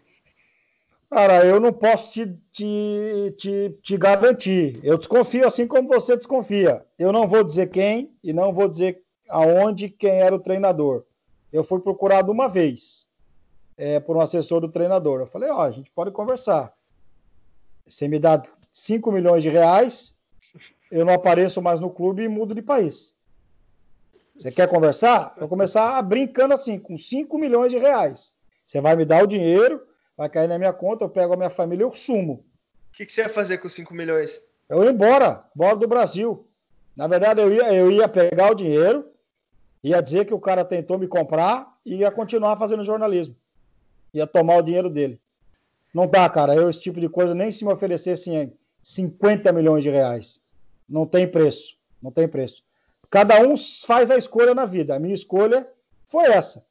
[1.10, 4.80] Cara, eu não posso te, te, te, te, garantir.
[4.82, 6.84] Eu desconfio assim como você desconfia.
[6.98, 11.04] Eu não vou dizer quem e não vou dizer aonde quem era o treinador.
[11.52, 13.08] Eu fui procurado uma vez
[13.78, 15.20] é, por um assessor do treinador.
[15.20, 16.74] Eu falei, ó, oh, a gente pode conversar.
[17.88, 20.18] Você me dá 5 milhões de reais,
[20.92, 23.16] eu não apareço mais no clube e mudo de país.
[24.36, 25.34] Você quer conversar?
[25.36, 28.36] Eu vou começar brincando assim, com 5 milhões de reais.
[28.66, 29.82] Você vai me dar o dinheiro
[30.18, 32.46] vai cair na minha conta, eu pego a minha família e eu sumo.
[32.92, 34.42] O que, que, você ia fazer com os 5 milhões?
[34.70, 36.48] Eu ia embora, embora do Brasil.
[36.96, 39.10] Na verdade, eu ia, eu ia pegar o dinheiro,
[39.84, 43.36] ia dizer que o cara tentou me comprar e ia continuar fazendo jornalismo.
[44.14, 45.20] Ia tomar o dinheiro dele.
[45.94, 46.56] Não dá, cara.
[46.56, 50.42] Eu, esse tipo de coisa, nem se me oferecessem 50 milhões de reais.
[50.90, 51.78] Não tem preço.
[52.02, 52.64] Não tem preço.
[53.10, 54.96] Cada um faz a escolha na vida.
[54.96, 55.68] A minha escolha
[56.06, 56.66] foi essa: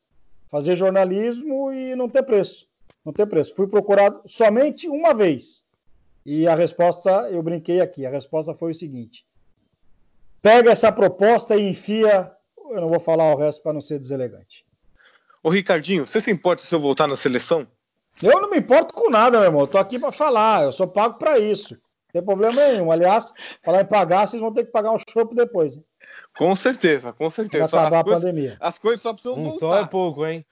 [0.48, 2.66] fazer jornalismo e não ter preço
[3.04, 3.54] não tem preço.
[3.54, 5.64] Fui procurado somente uma vez.
[6.24, 9.26] E a resposta, eu brinquei aqui, a resposta foi o seguinte:
[10.40, 12.30] pega essa proposta e enfia.
[12.70, 14.64] Eu não vou falar o resto para não ser deselegante.
[15.42, 17.66] Ô Ricardinho, você se importa se eu voltar na seleção?
[18.20, 19.62] Eu não me importo com nada, meu irmão.
[19.62, 21.74] Eu tô aqui para falar, eu sou pago para isso.
[21.74, 22.90] Não tem problema nenhum.
[22.90, 23.32] Aliás,
[23.62, 25.76] falar em pagar, vocês vão ter que pagar um chopp depois.
[25.76, 25.84] Hein?
[26.36, 27.68] Com certeza, com certeza.
[27.68, 28.56] Pra acabar a coisas, pandemia.
[28.60, 29.58] As coisas só precisam um voltar.
[29.58, 30.44] só é pouco, hein?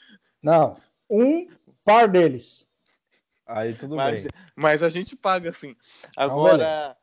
[0.43, 0.77] Não.
[1.09, 1.49] Um
[1.85, 2.69] par deles.
[3.47, 4.33] Aí tudo mas, bem.
[4.55, 5.75] Mas a gente paga assim.
[6.17, 6.97] Agora,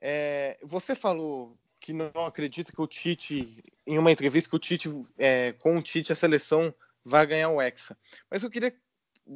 [0.00, 4.90] é, você falou que não acredita que o Tite, em uma entrevista, que o Tite,
[5.18, 7.96] é, com o Tite, a seleção vai ganhar o Hexa.
[8.30, 8.74] Mas eu queria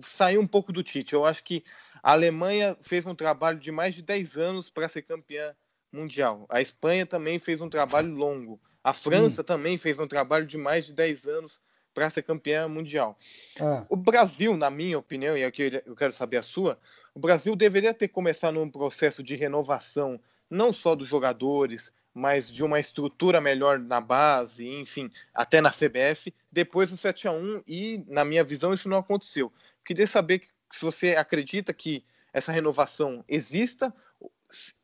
[0.00, 1.14] sair um pouco do Tite.
[1.14, 1.64] Eu acho que
[2.02, 5.54] A Alemanha fez um trabalho de mais de 10 anos para ser campeã
[5.92, 6.46] mundial.
[6.48, 8.60] A Espanha também fez um trabalho longo.
[8.82, 9.44] A França hum.
[9.44, 11.60] também fez um trabalho de mais de 10 anos
[11.92, 13.18] para ser campeã mundial.
[13.58, 13.86] Ah.
[13.88, 16.78] O Brasil, na minha opinião, e aqui eu quero saber a sua,
[17.14, 20.20] o Brasil deveria ter começado um processo de renovação,
[20.50, 26.34] não só dos jogadores, mas de uma estrutura melhor na base, enfim, até na CBF,
[26.52, 29.50] depois do 7 a 1 e, na minha visão, isso não aconteceu.
[29.86, 33.94] Queria saber se você acredita que essa renovação exista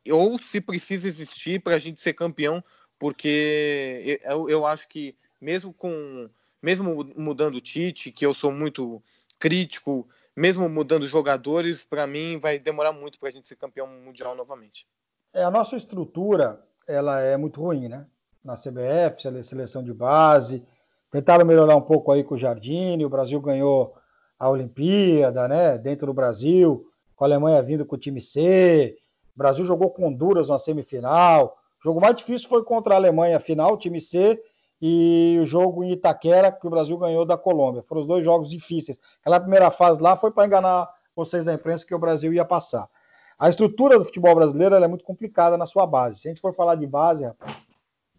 [0.09, 2.63] ou se precisa existir para a gente ser campeão,
[2.97, 6.29] porque eu, eu acho que mesmo com
[6.61, 9.03] mesmo mudando o Tite, que eu sou muito
[9.37, 14.33] crítico, mesmo mudando jogadores, para mim vai demorar muito para a gente ser campeão mundial
[14.33, 14.87] novamente.
[15.33, 18.05] É, a nossa estrutura ela é muito ruim, né?
[18.43, 20.63] Na CBF, seleção de base.
[21.11, 23.95] Tentaram melhorar um pouco aí com o Jardine, o Brasil ganhou
[24.43, 25.77] a Olimpíada, né?
[25.77, 26.85] Dentro do Brasil,
[27.15, 28.93] com a Alemanha vindo com o time C.
[29.33, 31.55] O Brasil jogou com Honduras na semifinal.
[31.79, 34.37] O jogo mais difícil foi contra a Alemanha, final, time C,
[34.81, 37.83] e o jogo em Itaquera, que o Brasil ganhou da Colômbia.
[37.83, 38.99] Foram os dois jogos difíceis.
[39.21, 42.89] Aquela primeira fase lá foi para enganar vocês da imprensa que o Brasil ia passar.
[43.39, 46.19] A estrutura do futebol brasileiro é muito complicada na sua base.
[46.19, 47.65] Se a gente for falar de base, rapaz,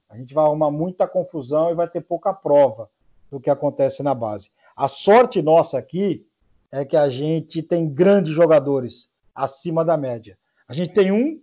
[0.09, 2.89] a gente vai arrumar muita confusão e vai ter pouca prova
[3.31, 4.51] do que acontece na base.
[4.77, 6.27] A sorte nossa aqui
[6.71, 10.39] é que a gente tem grandes jogadores acima da média.
[10.67, 11.41] A gente tem um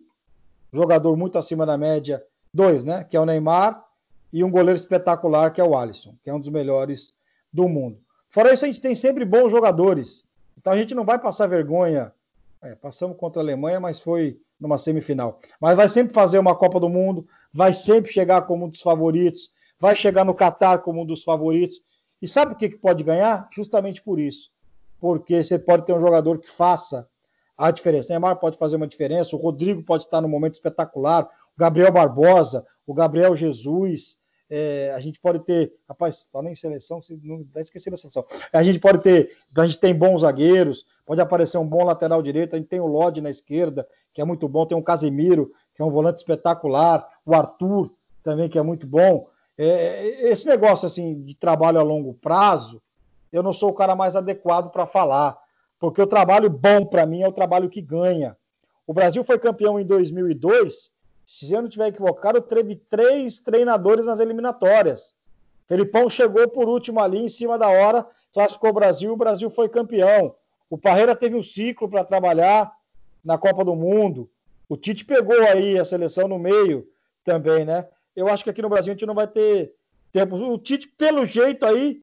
[0.73, 2.23] jogador muito acima da média,
[2.53, 3.03] dois, né?
[3.03, 3.83] Que é o Neymar
[4.31, 7.13] e um goleiro espetacular, que é o Alisson, que é um dos melhores
[7.51, 7.99] do mundo.
[8.29, 10.25] Fora isso, a gente tem sempre bons jogadores.
[10.57, 12.13] Então a gente não vai passar vergonha
[12.61, 15.39] é, passamos contra a Alemanha, mas foi numa semifinal.
[15.59, 19.51] Mas vai sempre fazer uma Copa do Mundo, vai sempre chegar como um dos favoritos,
[19.79, 21.81] vai chegar no Catar como um dos favoritos.
[22.21, 23.47] E sabe o que, que pode ganhar?
[23.51, 24.51] Justamente por isso.
[24.99, 27.07] Porque você pode ter um jogador que faça
[27.57, 28.07] a diferença.
[28.07, 31.91] O Neymar pode fazer uma diferença, o Rodrigo pode estar num momento espetacular, o Gabriel
[31.91, 34.19] Barbosa, o Gabriel Jesus,
[34.53, 38.25] é, a gente pode ter, rapaz, falando em seleção, não vai esquecer da seleção.
[38.51, 42.53] A gente pode ter, a gente tem bons zagueiros, pode aparecer um bom lateral direito,
[42.53, 45.81] a gente tem o Lodi na esquerda, que é muito bom, tem o Casemiro, que
[45.81, 47.91] é um volante espetacular, o Arthur
[48.21, 49.27] também, que é muito bom.
[49.63, 52.81] É, esse negócio assim de trabalho a longo prazo,
[53.31, 55.37] eu não sou o cara mais adequado para falar,
[55.79, 58.35] porque o trabalho bom para mim é o trabalho que ganha.
[58.87, 60.91] O Brasil foi campeão em 2002
[61.25, 65.15] se eu não estiver equivocado, teve três treinadores nas eliminatórias.
[65.65, 69.69] Felipão chegou por último ali em cima da hora, classificou o Brasil, o Brasil foi
[69.69, 70.35] campeão.
[70.69, 72.71] O Parreira teve um ciclo para trabalhar
[73.23, 74.29] na Copa do Mundo.
[74.67, 76.87] O Tite pegou aí a seleção no meio
[77.23, 77.87] também, né?
[78.15, 79.73] Eu acho que aqui no Brasil a gente não vai ter
[80.11, 80.35] tempo.
[80.35, 82.01] O Tite, pelo jeito aí,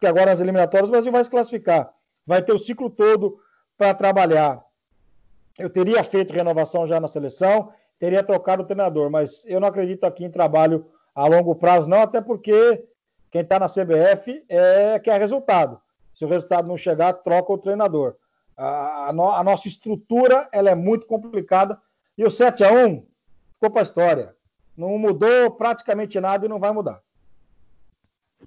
[0.00, 1.92] que agora nas eliminatórias o Brasil vai se classificar.
[2.26, 3.38] Vai ter o ciclo todo
[3.76, 4.62] para trabalhar.
[5.58, 10.04] Eu teria feito renovação já na seleção, teria trocado o treinador, mas eu não acredito
[10.04, 12.86] aqui em trabalho a longo prazo, não, até porque
[13.30, 15.80] quem está na CBF é quer resultado.
[16.14, 18.16] Se o resultado não chegar, troca o treinador.
[18.56, 21.78] A, a, no, a nossa estrutura ela é muito complicada
[22.16, 23.06] e o 7 a 1
[23.54, 24.34] ficou para a história.
[24.80, 27.02] Não mudou praticamente nada e não vai mudar.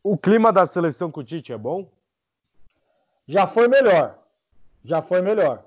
[0.03, 1.87] O clima da seleção com o Tite é bom?
[3.27, 4.17] Já foi melhor.
[4.83, 5.63] Já foi melhor.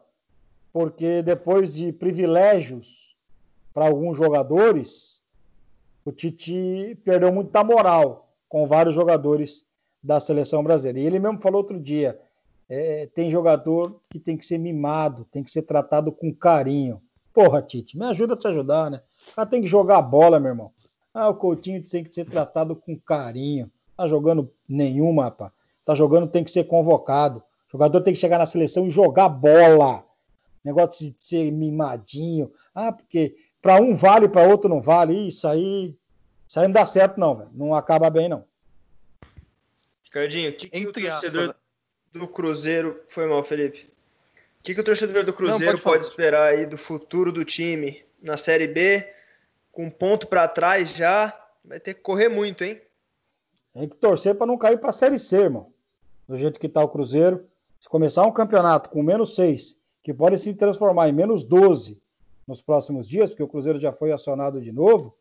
[0.72, 3.16] Porque depois de privilégios
[3.72, 5.24] para alguns jogadores,
[6.04, 9.64] o Tite perdeu muita moral com vários jogadores
[10.02, 10.98] da seleção brasileira.
[10.98, 12.20] E ele mesmo falou outro dia:
[12.68, 17.00] é, tem jogador que tem que ser mimado, tem que ser tratado com carinho.
[17.32, 19.00] Porra, Tite, me ajuda a te ajudar, né?
[19.28, 20.72] O cara tem que jogar bola, meu irmão.
[21.12, 23.70] Ah, o Coutinho tem que ser tratado com carinho.
[23.96, 25.50] Tá jogando nenhuma, rapaz.
[25.84, 27.38] Tá jogando, tem que ser convocado.
[27.68, 30.04] O jogador tem que chegar na seleção e jogar bola.
[30.62, 32.52] Negócio de ser mimadinho.
[32.74, 35.28] Ah, porque para um vale, para outro não vale.
[35.28, 35.96] Isso aí,
[36.46, 37.50] isso aí não dá certo, não, velho.
[37.54, 38.44] Não acaba bem, não.
[40.04, 41.54] Ricardinho, o que, que o torcedor
[42.12, 43.00] do Cruzeiro.
[43.08, 43.90] Foi mal, Felipe.
[44.60, 47.44] O que, que o torcedor do Cruzeiro não, pode, pode esperar aí do futuro do
[47.44, 49.15] time na Série B?
[49.76, 52.80] Com ponto para trás já, vai ter que correr muito, hein?
[53.74, 55.70] Tem que torcer para não cair para a Série C, irmão.
[56.26, 57.46] Do jeito que está o Cruzeiro.
[57.78, 62.00] Se começar um campeonato com menos seis, que pode se transformar em menos 12
[62.48, 65.14] nos próximos dias, porque o Cruzeiro já foi acionado de novo,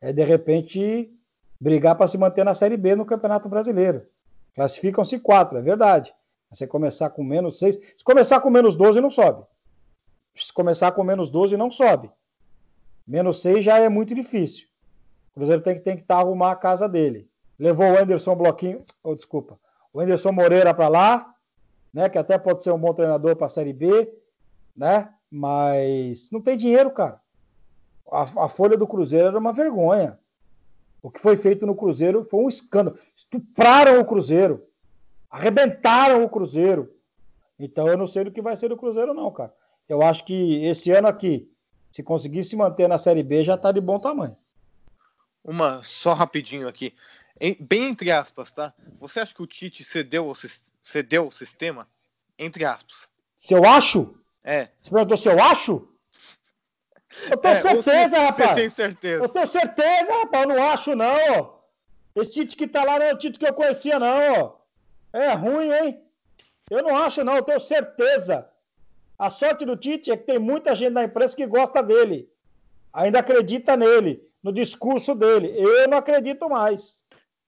[0.00, 1.12] é de repente
[1.60, 4.06] brigar para se manter na Série B no Campeonato Brasileiro.
[4.54, 6.14] Classificam-se quatro, é verdade.
[6.52, 7.74] Você começar com menos seis.
[7.96, 9.44] Se começar com menos 12, não sobe.
[10.36, 12.12] Se começar com menos 12, não sobe.
[13.06, 14.66] Menos seis já é muito difícil.
[15.32, 17.28] O Cruzeiro tem que que tá, arrumar a casa dele.
[17.58, 19.58] Levou o Anderson Bloquinho, oh, desculpa,
[19.92, 21.34] o Anderson Moreira para lá,
[21.92, 24.12] né, que até pode ser um bom treinador para a Série B.
[24.76, 25.12] né?
[25.30, 27.20] Mas não tem dinheiro, cara.
[28.10, 30.18] A, a folha do Cruzeiro era uma vergonha.
[31.02, 32.98] O que foi feito no Cruzeiro foi um escândalo.
[33.14, 34.64] Estupraram o Cruzeiro.
[35.30, 36.94] Arrebentaram o Cruzeiro.
[37.58, 39.52] Então eu não sei do que vai ser do Cruzeiro, não, cara.
[39.88, 41.51] Eu acho que esse ano aqui,
[41.92, 44.36] se conseguir se manter na Série B, já tá de bom tamanho.
[45.44, 46.94] Uma só rapidinho aqui.
[47.40, 48.72] Em- bem entre aspas, tá?
[48.98, 50.32] Você acha que o Tite cedeu o,
[50.82, 51.86] cedeu o sistema?
[52.38, 53.08] Entre aspas.
[53.38, 54.16] Se eu acho?
[54.42, 54.68] É.
[54.80, 55.88] Você perguntou se eu acho?
[57.30, 58.48] Eu tenho É, certeza, se- rapaz.
[58.50, 59.24] Você tem certeza.
[59.24, 60.42] Eu tenho certeza, rapaz.
[60.44, 61.62] Eu não acho, não, ó.
[62.14, 64.52] Esse Tite que tá lá não é o Tite que eu conhecia, não, ó.
[65.12, 66.02] É ruim, hein?
[66.70, 67.36] Eu não acho, não.
[67.36, 68.48] Eu tenho certeza.
[69.22, 72.28] A sorte do Tite é que tem muita gente na imprensa que gosta dele.
[72.92, 75.52] Ainda acredita nele, no discurso dele.
[75.56, 77.04] Eu não acredito mais.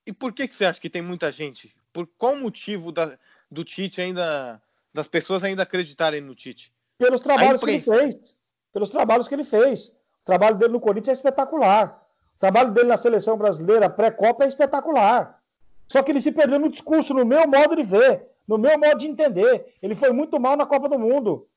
[0.06, 1.74] E por que, que você acha que tem muita gente?
[1.92, 3.18] Por qual motivo da-
[3.50, 4.62] do Tite ainda.
[4.92, 6.72] das pessoas ainda acreditarem no Tite?
[6.96, 8.36] Pelos trabalhos que ele fez.
[8.72, 9.88] Pelos trabalhos que ele fez.
[9.88, 12.06] O trabalho dele no Corinthians é espetacular.
[12.36, 15.42] O trabalho dele na seleção brasileira pré-copa é espetacular.
[15.88, 18.96] Só que ele se perdeu no discurso, no meu modo de ver, no meu modo
[18.98, 19.74] de entender.
[19.82, 21.48] Ele foi muito mal na Copa do Mundo.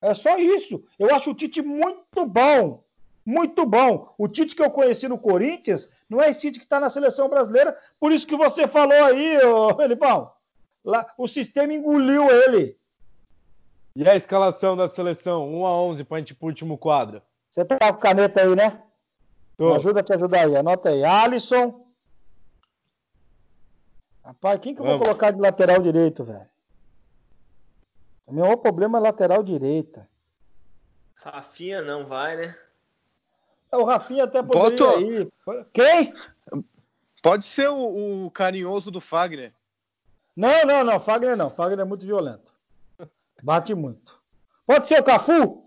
[0.00, 0.82] É só isso.
[0.98, 2.84] Eu acho o Tite muito bom.
[3.24, 4.14] Muito bom.
[4.16, 7.28] O Tite que eu conheci no Corinthians não é esse Tite que está na seleção
[7.28, 7.76] brasileira.
[8.00, 10.30] Por isso que você falou aí, ô, Felipão.
[10.84, 12.76] Lá, o sistema engoliu ele.
[13.94, 15.52] E a escalação da seleção?
[15.52, 17.20] 1 a 11 pra gente ir pro último quadro.
[17.50, 18.82] Você tá com caneta aí, né?
[19.58, 19.74] Me Tô.
[19.74, 20.56] ajuda a te ajudar aí.
[20.56, 21.04] Anota aí.
[21.04, 21.84] Alisson.
[24.24, 25.08] Rapaz, quem que eu vou Vamos.
[25.08, 26.46] colocar de lateral direito, velho?
[28.28, 30.06] O meu problema é lateral direita.
[31.24, 32.56] Rafinha não vai, né?
[33.72, 35.32] O Rafinha até poderia Bota- ir.
[35.72, 36.14] Quem?
[37.22, 39.52] Pode ser o, o carinhoso do Fagner.
[40.36, 41.00] Não, não, não.
[41.00, 41.50] Fagner não.
[41.50, 42.52] Fagner é muito violento.
[43.42, 44.20] Bate muito.
[44.66, 45.64] Pode ser o Cafu?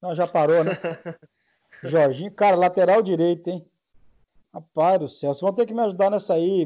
[0.00, 0.72] Não, já parou, né?
[1.82, 3.66] Jorginho, cara, lateral direito, hein?
[4.54, 6.62] Rapaz do céu, vocês vão ter que me ajudar nessa aí.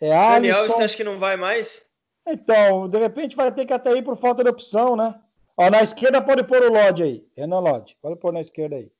[0.00, 0.74] É Daniel, Alisson.
[0.74, 1.85] você acha que não vai mais?
[2.26, 5.20] Então, de repente vai ter que até ir por falta de opção, né?
[5.56, 7.28] Ó, na esquerda pode pôr o Lodge aí.
[7.36, 7.96] Renan Lodge.
[8.02, 8.90] Pode pôr na esquerda aí.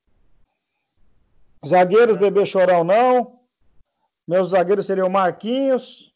[1.66, 3.40] Zagueiros, bebê chorão, não.
[4.26, 6.14] Meus zagueiros seriam Marquinhos.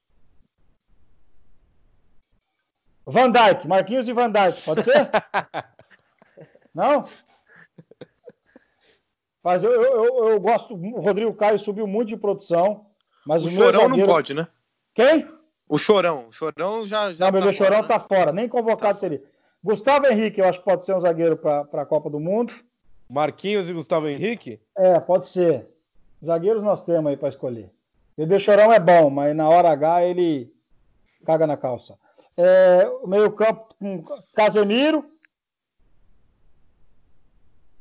[3.04, 3.66] Van Dijk.
[3.66, 4.62] Marquinhos e Van Dijk.
[4.62, 5.10] Pode ser?
[6.72, 7.08] não?
[9.42, 10.74] Mas eu, eu, eu, gosto.
[10.74, 12.86] O Rodrigo Caio subiu muito de produção.
[13.26, 14.06] Mas O Chorão zagueiro...
[14.06, 14.46] não pode, né?
[14.94, 15.39] Quem?
[15.70, 16.26] O Chorão.
[16.26, 17.14] O Chorão já.
[17.14, 17.86] já Não, bebê tá fora, Chorão né?
[17.88, 19.22] tá fora, nem convocado seria.
[19.62, 22.52] Gustavo Henrique, eu acho que pode ser um zagueiro para a Copa do Mundo.
[23.08, 24.60] Marquinhos e Gustavo Henrique?
[24.76, 25.68] É, pode ser.
[26.24, 27.70] Zagueiros nós temos aí para escolher.
[28.16, 30.52] Bebê Chorão é bom, mas na hora H ele
[31.24, 31.96] caga na calça.
[32.36, 34.02] É, o meio-campo com
[34.34, 35.04] Casemiro.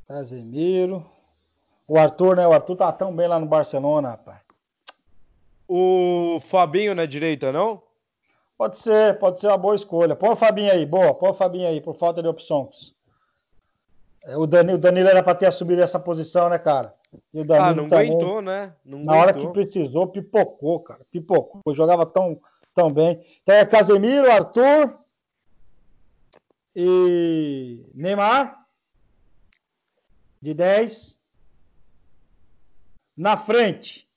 [0.07, 1.03] Casemiro.
[1.87, 2.47] O Arthur, né?
[2.47, 4.48] O Arthur tá tão bem lá no Barcelona, rapaz.
[5.71, 7.79] O Fabinho na direita, não?
[8.57, 10.15] Pode ser, pode ser uma boa escolha.
[10.15, 12.95] Põe o Fabinho aí, boa, põe o Fabinho aí, por falta de opções.
[14.23, 16.91] É, O Danilo, o Danilo era para ter assumido essa posição, né, cara?
[17.31, 18.73] E o Danilo Ah, não também, aguentou, né?
[18.83, 19.53] Não Na hora que aguentou.
[19.53, 21.05] precisou, pipocou, cara.
[21.11, 21.61] Pipocou.
[21.75, 22.41] Jogava tão,
[22.73, 23.23] tão bem.
[23.43, 24.97] Então é Casemiro, Arthur
[26.75, 28.65] e Neymar.
[30.41, 31.19] De 10.
[33.15, 34.08] Na frente,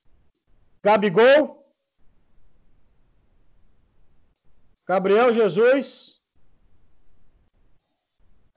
[0.83, 1.65] Gabigol.
[4.87, 6.21] Gabriel Jesus.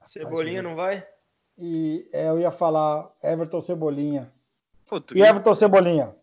[0.02, 1.06] Cebolinha não vai?
[1.58, 4.32] E é, eu ia falar Everton Cebolinha.
[5.14, 6.14] E Everton Cebolinha.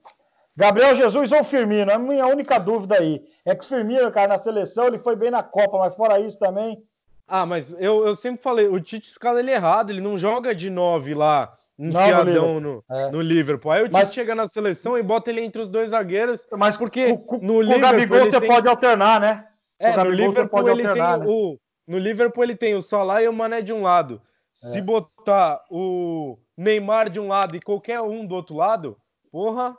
[0.56, 1.90] Gabriel Jesus ou Firmino?
[1.90, 3.26] É a minha única dúvida aí.
[3.44, 6.38] É que o Firmino, cara, na seleção ele foi bem na Copa, mas fora isso
[6.38, 6.86] também.
[7.28, 10.70] Ah, mas eu, eu sempre falei, o Tite escala ele errado, ele não joga de
[10.70, 11.58] 9 lá,
[11.90, 13.10] enfiadão no, É.
[13.12, 13.72] no Liverpool.
[13.72, 16.48] Aí o Tite Mas- chega na seleção e bota ele entre os dois zagueiros.
[16.52, 19.48] Mas Porque com, no com o Liverpool Gabigol ele você tem- pode alternar, né?
[19.80, 21.34] É, o no Gabigol Liverpool pode ele alternar, tem né?
[21.34, 24.22] o no Liverpool ele tem o Salah e o Mané de um lado.
[24.54, 24.82] Se É.
[24.82, 28.96] botar o Neymar de um lado e qualquer um do outro lado,
[29.32, 29.76] porra,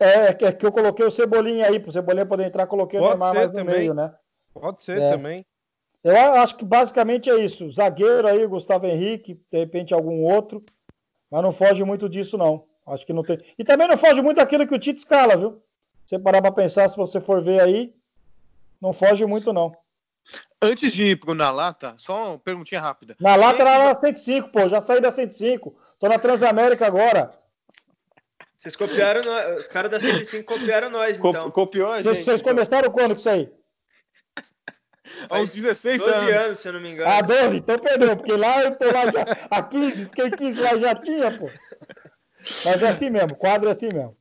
[0.00, 2.98] É, é que- é eu coloquei o Cebolinha aí, para o Cebolinha poder entrar, coloquei
[2.98, 3.74] o Pode Neymar ser mais no também.
[3.78, 4.12] meio, né?
[4.52, 5.10] pode ser É.
[5.10, 5.46] também.
[6.04, 7.70] Eu acho que basicamente é isso.
[7.70, 10.60] Zagueiro aí, Gustavo Henrique, de repente algum outro,
[11.32, 12.66] mas não foge muito disso, não.
[12.86, 13.38] Acho que não tem.
[13.58, 15.62] E também não foge muito daquilo que o Tite escala, viu?
[16.04, 17.94] Você parar para pensar, se você for ver aí,
[18.78, 19.72] não foge muito, não.
[20.60, 23.16] Antes de ir pro Na Lata, só uma perguntinha rápida.
[23.18, 24.68] Na lata Quem era que na 105, pô.
[24.68, 25.74] Já saí da 105.
[25.98, 27.32] Tô na Transamérica agora.
[28.60, 29.56] Vocês copiaram nós.
[29.56, 31.50] Os caras da 105 copiaram nós, então.
[31.50, 32.24] Copiou a Vocês, gente.
[32.24, 32.52] vocês então.
[32.52, 33.50] começaram quando que isso aí?
[35.28, 36.46] Há uns 16 12 anos.
[36.46, 37.10] anos, se eu não me engano.
[37.10, 39.22] Ah, 12, então perdeu, porque lá eu tô lá já.
[39.50, 41.50] A 15, fiquei 15 lá já tinha, pô.
[42.64, 44.16] Mas é assim mesmo, quadro é assim mesmo.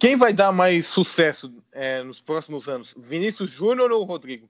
[0.00, 2.94] Quem vai dar mais sucesso é, nos próximos anos?
[2.96, 4.48] Vinícius Júnior ou o Rodrigo?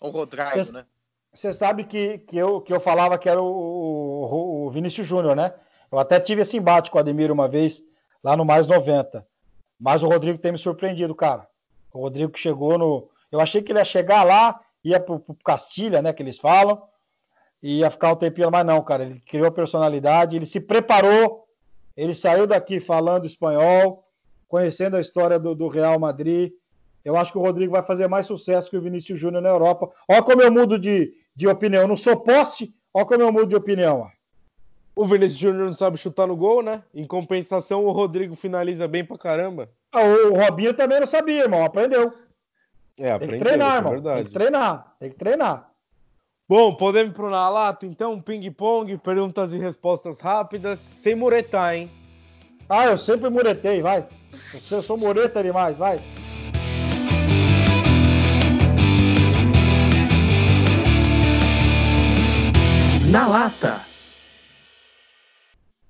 [0.00, 0.84] Ou o Rodrigo, Cês- né?
[1.32, 5.36] Você sabe que, que, eu, que eu falava que era o, o, o Vinícius Júnior,
[5.36, 5.52] né?
[5.92, 7.82] Eu até tive esse embate com o Ademir uma vez,
[8.22, 9.26] lá no Mais 90.
[9.78, 11.46] Mas o Rodrigo tem me surpreendido, cara.
[11.92, 13.08] O Rodrigo que chegou no.
[13.30, 16.12] Eu achei que ele ia chegar lá, ia pro, pro Castilha, né?
[16.12, 16.82] Que eles falam,
[17.62, 19.04] e ia ficar um tempinho, mas não, cara.
[19.04, 21.44] Ele criou personalidade, ele se preparou,
[21.96, 24.04] ele saiu daqui falando espanhol,
[24.48, 26.52] conhecendo a história do, do Real Madrid.
[27.04, 29.90] Eu acho que o Rodrigo vai fazer mais sucesso que o Vinícius Júnior na Europa.
[30.08, 31.82] Olha como eu mudo de, de opinião.
[31.82, 34.10] Eu não sou poste, olha como eu mudo de opinião.
[34.94, 36.82] O Vinícius Júnior não sabe chutar no gol, né?
[36.94, 39.70] Em compensação, o Rodrigo finaliza bem pra caramba.
[39.92, 41.64] Ah, O Robinho também não sabia, irmão.
[41.64, 42.12] Aprendeu.
[42.98, 44.14] É, Tem aprendeu, que treinar, é irmão.
[44.14, 44.96] Tem que treinar.
[44.98, 45.70] Tem que treinar.
[46.48, 48.20] Bom, podemos ir pro Na Lata, então?
[48.20, 51.90] Ping-pong, perguntas e respostas rápidas, sem muretar, hein?
[52.68, 54.08] Ah, eu sempre muretei, vai.
[54.70, 56.00] Eu sou mureta demais, vai.
[63.10, 63.80] Na lata.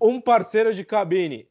[0.01, 1.49] Um parceiro de cabine.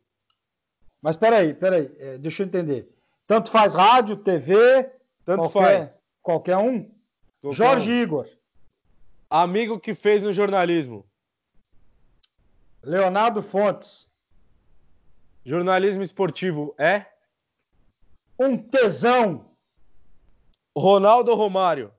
[1.02, 1.92] Mas peraí, peraí.
[2.00, 2.90] é, deixa eu entender.
[3.28, 4.90] Tanto faz rádio, TV,
[5.26, 6.04] Tanto qualquer, faz.
[6.22, 6.84] qualquer um.
[7.42, 7.94] Qualquer Jorge um.
[7.94, 8.30] Igor,
[9.30, 11.06] Amigo que fez no jornalismo.
[12.82, 14.14] Leonardo Fontes,
[15.44, 17.06] Jornalismo esportivo é?
[18.38, 19.56] um tesão,
[20.78, 21.94] Ronaldo Romário?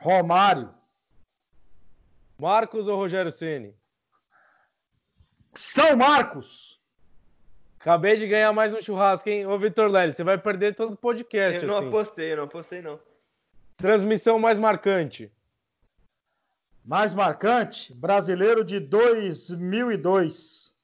[0.00, 0.74] Romário,
[2.38, 3.74] Marcos ou Rogério Ceni?
[5.54, 6.75] São Marcos.
[7.86, 9.46] Acabei de ganhar mais um churrasco, hein?
[9.46, 11.86] Ô, Vitor Lely, você vai perder todo o podcast, Eu não assim.
[11.86, 12.98] apostei, eu não apostei, não.
[13.76, 15.30] Transmissão mais marcante.
[16.84, 20.74] Mais marcante, brasileiro de 2002.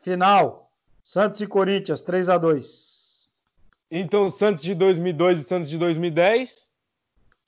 [0.00, 0.72] Final,
[1.04, 3.28] Santos e Corinthians, 3 a 2
[3.90, 6.72] Então, Santos de 2002 e Santos de 2010.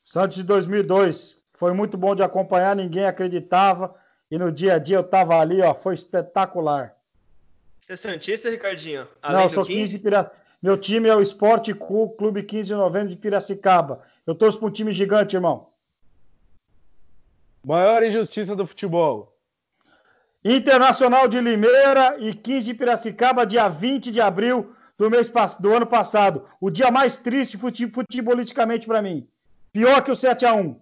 [0.05, 1.41] Santos de 2002.
[1.55, 3.95] Foi muito bom de acompanhar, ninguém acreditava.
[4.31, 6.98] E no dia a dia eu tava ali, ó, foi espetacular.
[7.89, 9.05] Você é Santista, Ricardinho?
[9.23, 10.31] Não, Além eu do sou 15 Pira...
[10.61, 14.03] Meu time é o Esporte Clube 15 de novembro de Piracicaba.
[14.27, 15.71] Eu torço para um time gigante, irmão.
[17.65, 19.35] Maior injustiça do futebol.
[20.45, 25.87] Internacional de Limeira e 15 de Piracicaba, dia 20 de abril do mês do ano
[25.87, 26.45] passado.
[26.61, 29.27] O dia mais triste fute- futebolisticamente para mim.
[29.73, 30.79] Pior que o 7 a 1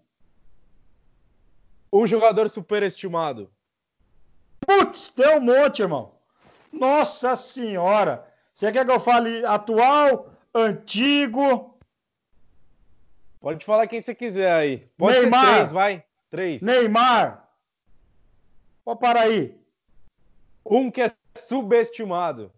[1.92, 3.48] Um jogador superestimado.
[4.66, 6.15] Putz, tem um monte, irmão.
[6.78, 8.26] Nossa senhora.
[8.52, 11.76] Você quer que eu fale atual, antigo,
[13.46, 14.78] Pode falar quem você quiser aí.
[14.98, 15.46] Pode Neymar.
[15.46, 16.04] ser três, vai.
[16.30, 16.62] Três.
[16.62, 17.48] Neymar?
[18.84, 19.56] Pode parar aí.
[20.64, 22.52] Um que é subestimado.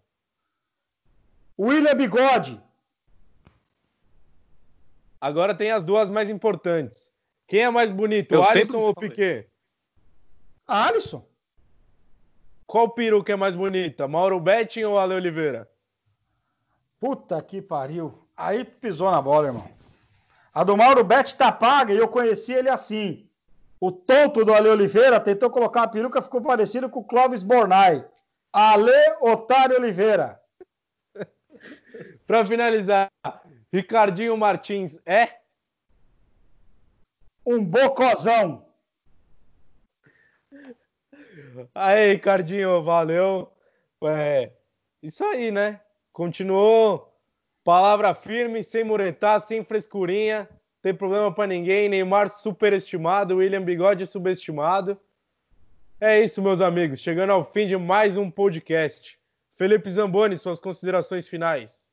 [1.59, 2.59] William Bigode.
[5.21, 7.13] Agora tem as duas mais importantes.
[7.45, 8.95] Quem é mais bonito, Eu Alisson ou.
[8.95, 9.47] Piquet?
[10.65, 11.23] Alisson.
[12.69, 15.67] Qual peru que é mais bonita, Mauro Betting ou Ale Oliveira?
[16.99, 18.13] Puta que pariu.
[18.37, 19.67] Aí pisou na bola, irmão.
[20.53, 23.27] A do Mauro Betti tá paga e eu conheci ele assim.
[23.79, 28.05] O tonto do Ale Oliveira tentou colocar uma peruca, ficou parecido com o Clóvis Bornai.
[28.53, 30.39] Ale Otário Oliveira.
[32.27, 33.09] Pra finalizar,
[33.73, 35.39] Ricardinho Martins é?
[37.43, 38.68] Um bocozão.
[41.73, 43.51] Aí, Ricardinho, valeu.
[44.03, 44.51] É,
[45.01, 45.81] isso aí, né?
[46.13, 47.13] Continuou.
[47.63, 50.47] Palavra firme, sem muretar, sem frescurinha.
[50.81, 51.89] Tem problema pra ninguém.
[51.89, 54.97] Neymar superestimado, William Bigode subestimado.
[55.99, 57.01] É isso, meus amigos.
[57.01, 59.19] Chegando ao fim de mais um podcast.
[59.51, 61.89] Felipe Zamboni, suas considerações finais.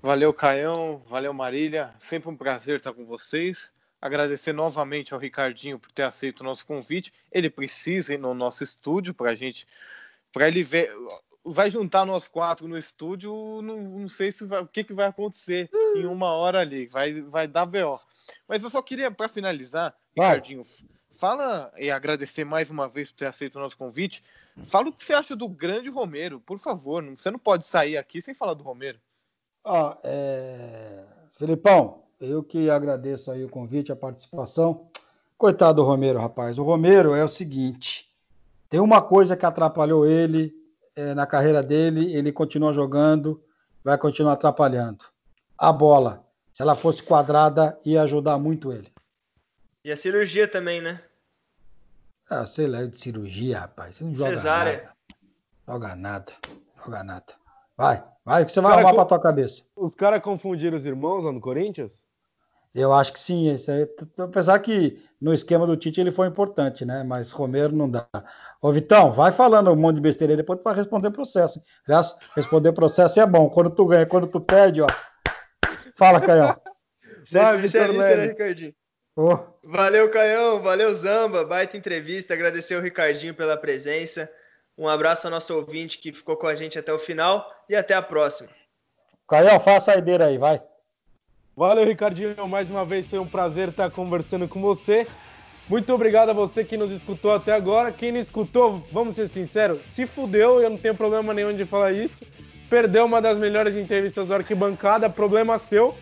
[0.00, 1.02] Valeu, Caião.
[1.06, 1.94] Valeu, Marília.
[1.98, 3.73] Sempre um prazer estar com vocês.
[4.04, 7.10] Agradecer novamente ao Ricardinho por ter aceito o nosso convite.
[7.32, 9.66] Ele precisa ir no nosso estúdio para a gente,
[10.30, 10.90] para ele ver.
[11.42, 13.32] Vai juntar nós quatro no estúdio,
[13.62, 16.84] não, não sei se vai- o que, que vai acontecer em uma hora ali.
[16.84, 17.98] Vai, vai dar BO.
[18.46, 20.26] Mas eu só queria, para finalizar, Vai.
[20.34, 20.62] Ricardinho,
[21.10, 24.22] fala e agradecer mais uma vez por ter aceito o nosso convite.
[24.64, 27.02] Fala o que você acha do grande Romero, por favor.
[27.16, 29.00] Você não pode sair aqui sem falar do Romero.
[29.64, 31.04] Ó, é...
[31.38, 34.88] Felipão, eu que agradeço aí o convite, a participação.
[35.36, 36.58] Coitado do Romero, rapaz.
[36.58, 38.08] O Romero é o seguinte:
[38.68, 40.54] tem uma coisa que atrapalhou ele
[40.96, 43.42] é, na carreira dele, ele continua jogando,
[43.82, 45.04] vai continuar atrapalhando.
[45.58, 46.24] A bola.
[46.52, 48.92] Se ela fosse quadrada, ia ajudar muito ele.
[49.84, 51.02] E a cirurgia também, né?
[52.30, 53.96] Ah, sei lá, de cirurgia, rapaz.
[53.96, 54.72] Você não joga Cesárea.
[54.76, 54.94] nada.
[55.66, 56.32] Joga nada.
[56.84, 57.34] Joga nada.
[57.76, 59.62] Vai, vai, o que você vai arrumar co- pra tua cabeça.
[59.76, 62.02] Os caras confundiram os irmãos lá no Corinthians?
[62.74, 63.54] Eu acho que sim.
[63.54, 67.04] Isso aí, t- t- apesar que no esquema do Tite ele foi importante, né?
[67.04, 68.04] Mas Romero não dá.
[68.60, 71.60] Ô, Vitão, vai falando um monte de besteira aí, depois tu vai responder processo.
[71.60, 71.64] hein?
[71.86, 73.48] Aliás, responder processo é bom.
[73.48, 74.86] Quando tu ganha, quando tu perde, ó.
[75.96, 76.56] Fala, Canhão.
[77.24, 78.26] Você é Vai, especialista, né.
[78.26, 78.74] Ricardinho?
[79.16, 80.60] Ô, Valeu, Caião.
[80.60, 81.44] Valeu, Zamba.
[81.44, 82.34] Baita entrevista.
[82.34, 84.28] Agradecer o Ricardinho pela presença.
[84.76, 87.94] Um abraço ao nosso ouvinte que ficou com a gente até o final e até
[87.94, 88.48] a próxima.
[89.28, 90.60] Canhão, faz a saideira aí, vai.
[91.56, 92.48] Valeu, Ricardinho.
[92.48, 95.06] Mais uma vez foi um prazer estar conversando com você.
[95.68, 97.92] Muito obrigado a você que nos escutou até agora.
[97.92, 101.92] Quem não escutou, vamos ser sinceros, se fudeu, eu não tenho problema nenhum de falar
[101.92, 102.24] isso.
[102.68, 105.96] Perdeu uma das melhores entrevistas do Arquibancada, problema seu.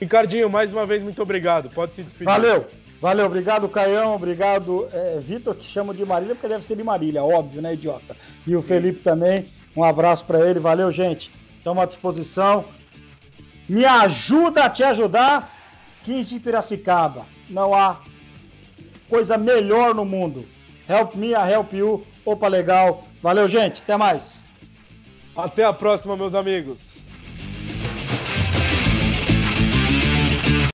[0.00, 1.68] Ricardinho, mais uma vez, muito obrigado.
[1.68, 2.24] Pode se despedir.
[2.24, 2.66] Valeu,
[3.02, 7.24] valeu, obrigado, Caião, obrigado, é, Vitor, que chama de Marília, porque deve ser de Marília,
[7.24, 8.16] óbvio, né, idiota?
[8.46, 11.30] E o Felipe também, um abraço para ele, valeu, gente.
[11.58, 12.64] Estamos à disposição.
[13.68, 15.52] Me ajuda a te ajudar,
[16.04, 17.26] 15 de Piracicaba.
[17.50, 18.00] Não há
[19.08, 20.46] coisa melhor no mundo.
[20.88, 22.06] Help me, a help you.
[22.24, 23.04] Opa, legal.
[23.22, 23.82] Valeu, gente.
[23.82, 24.44] Até mais.
[25.36, 26.91] Até a próxima, meus amigos.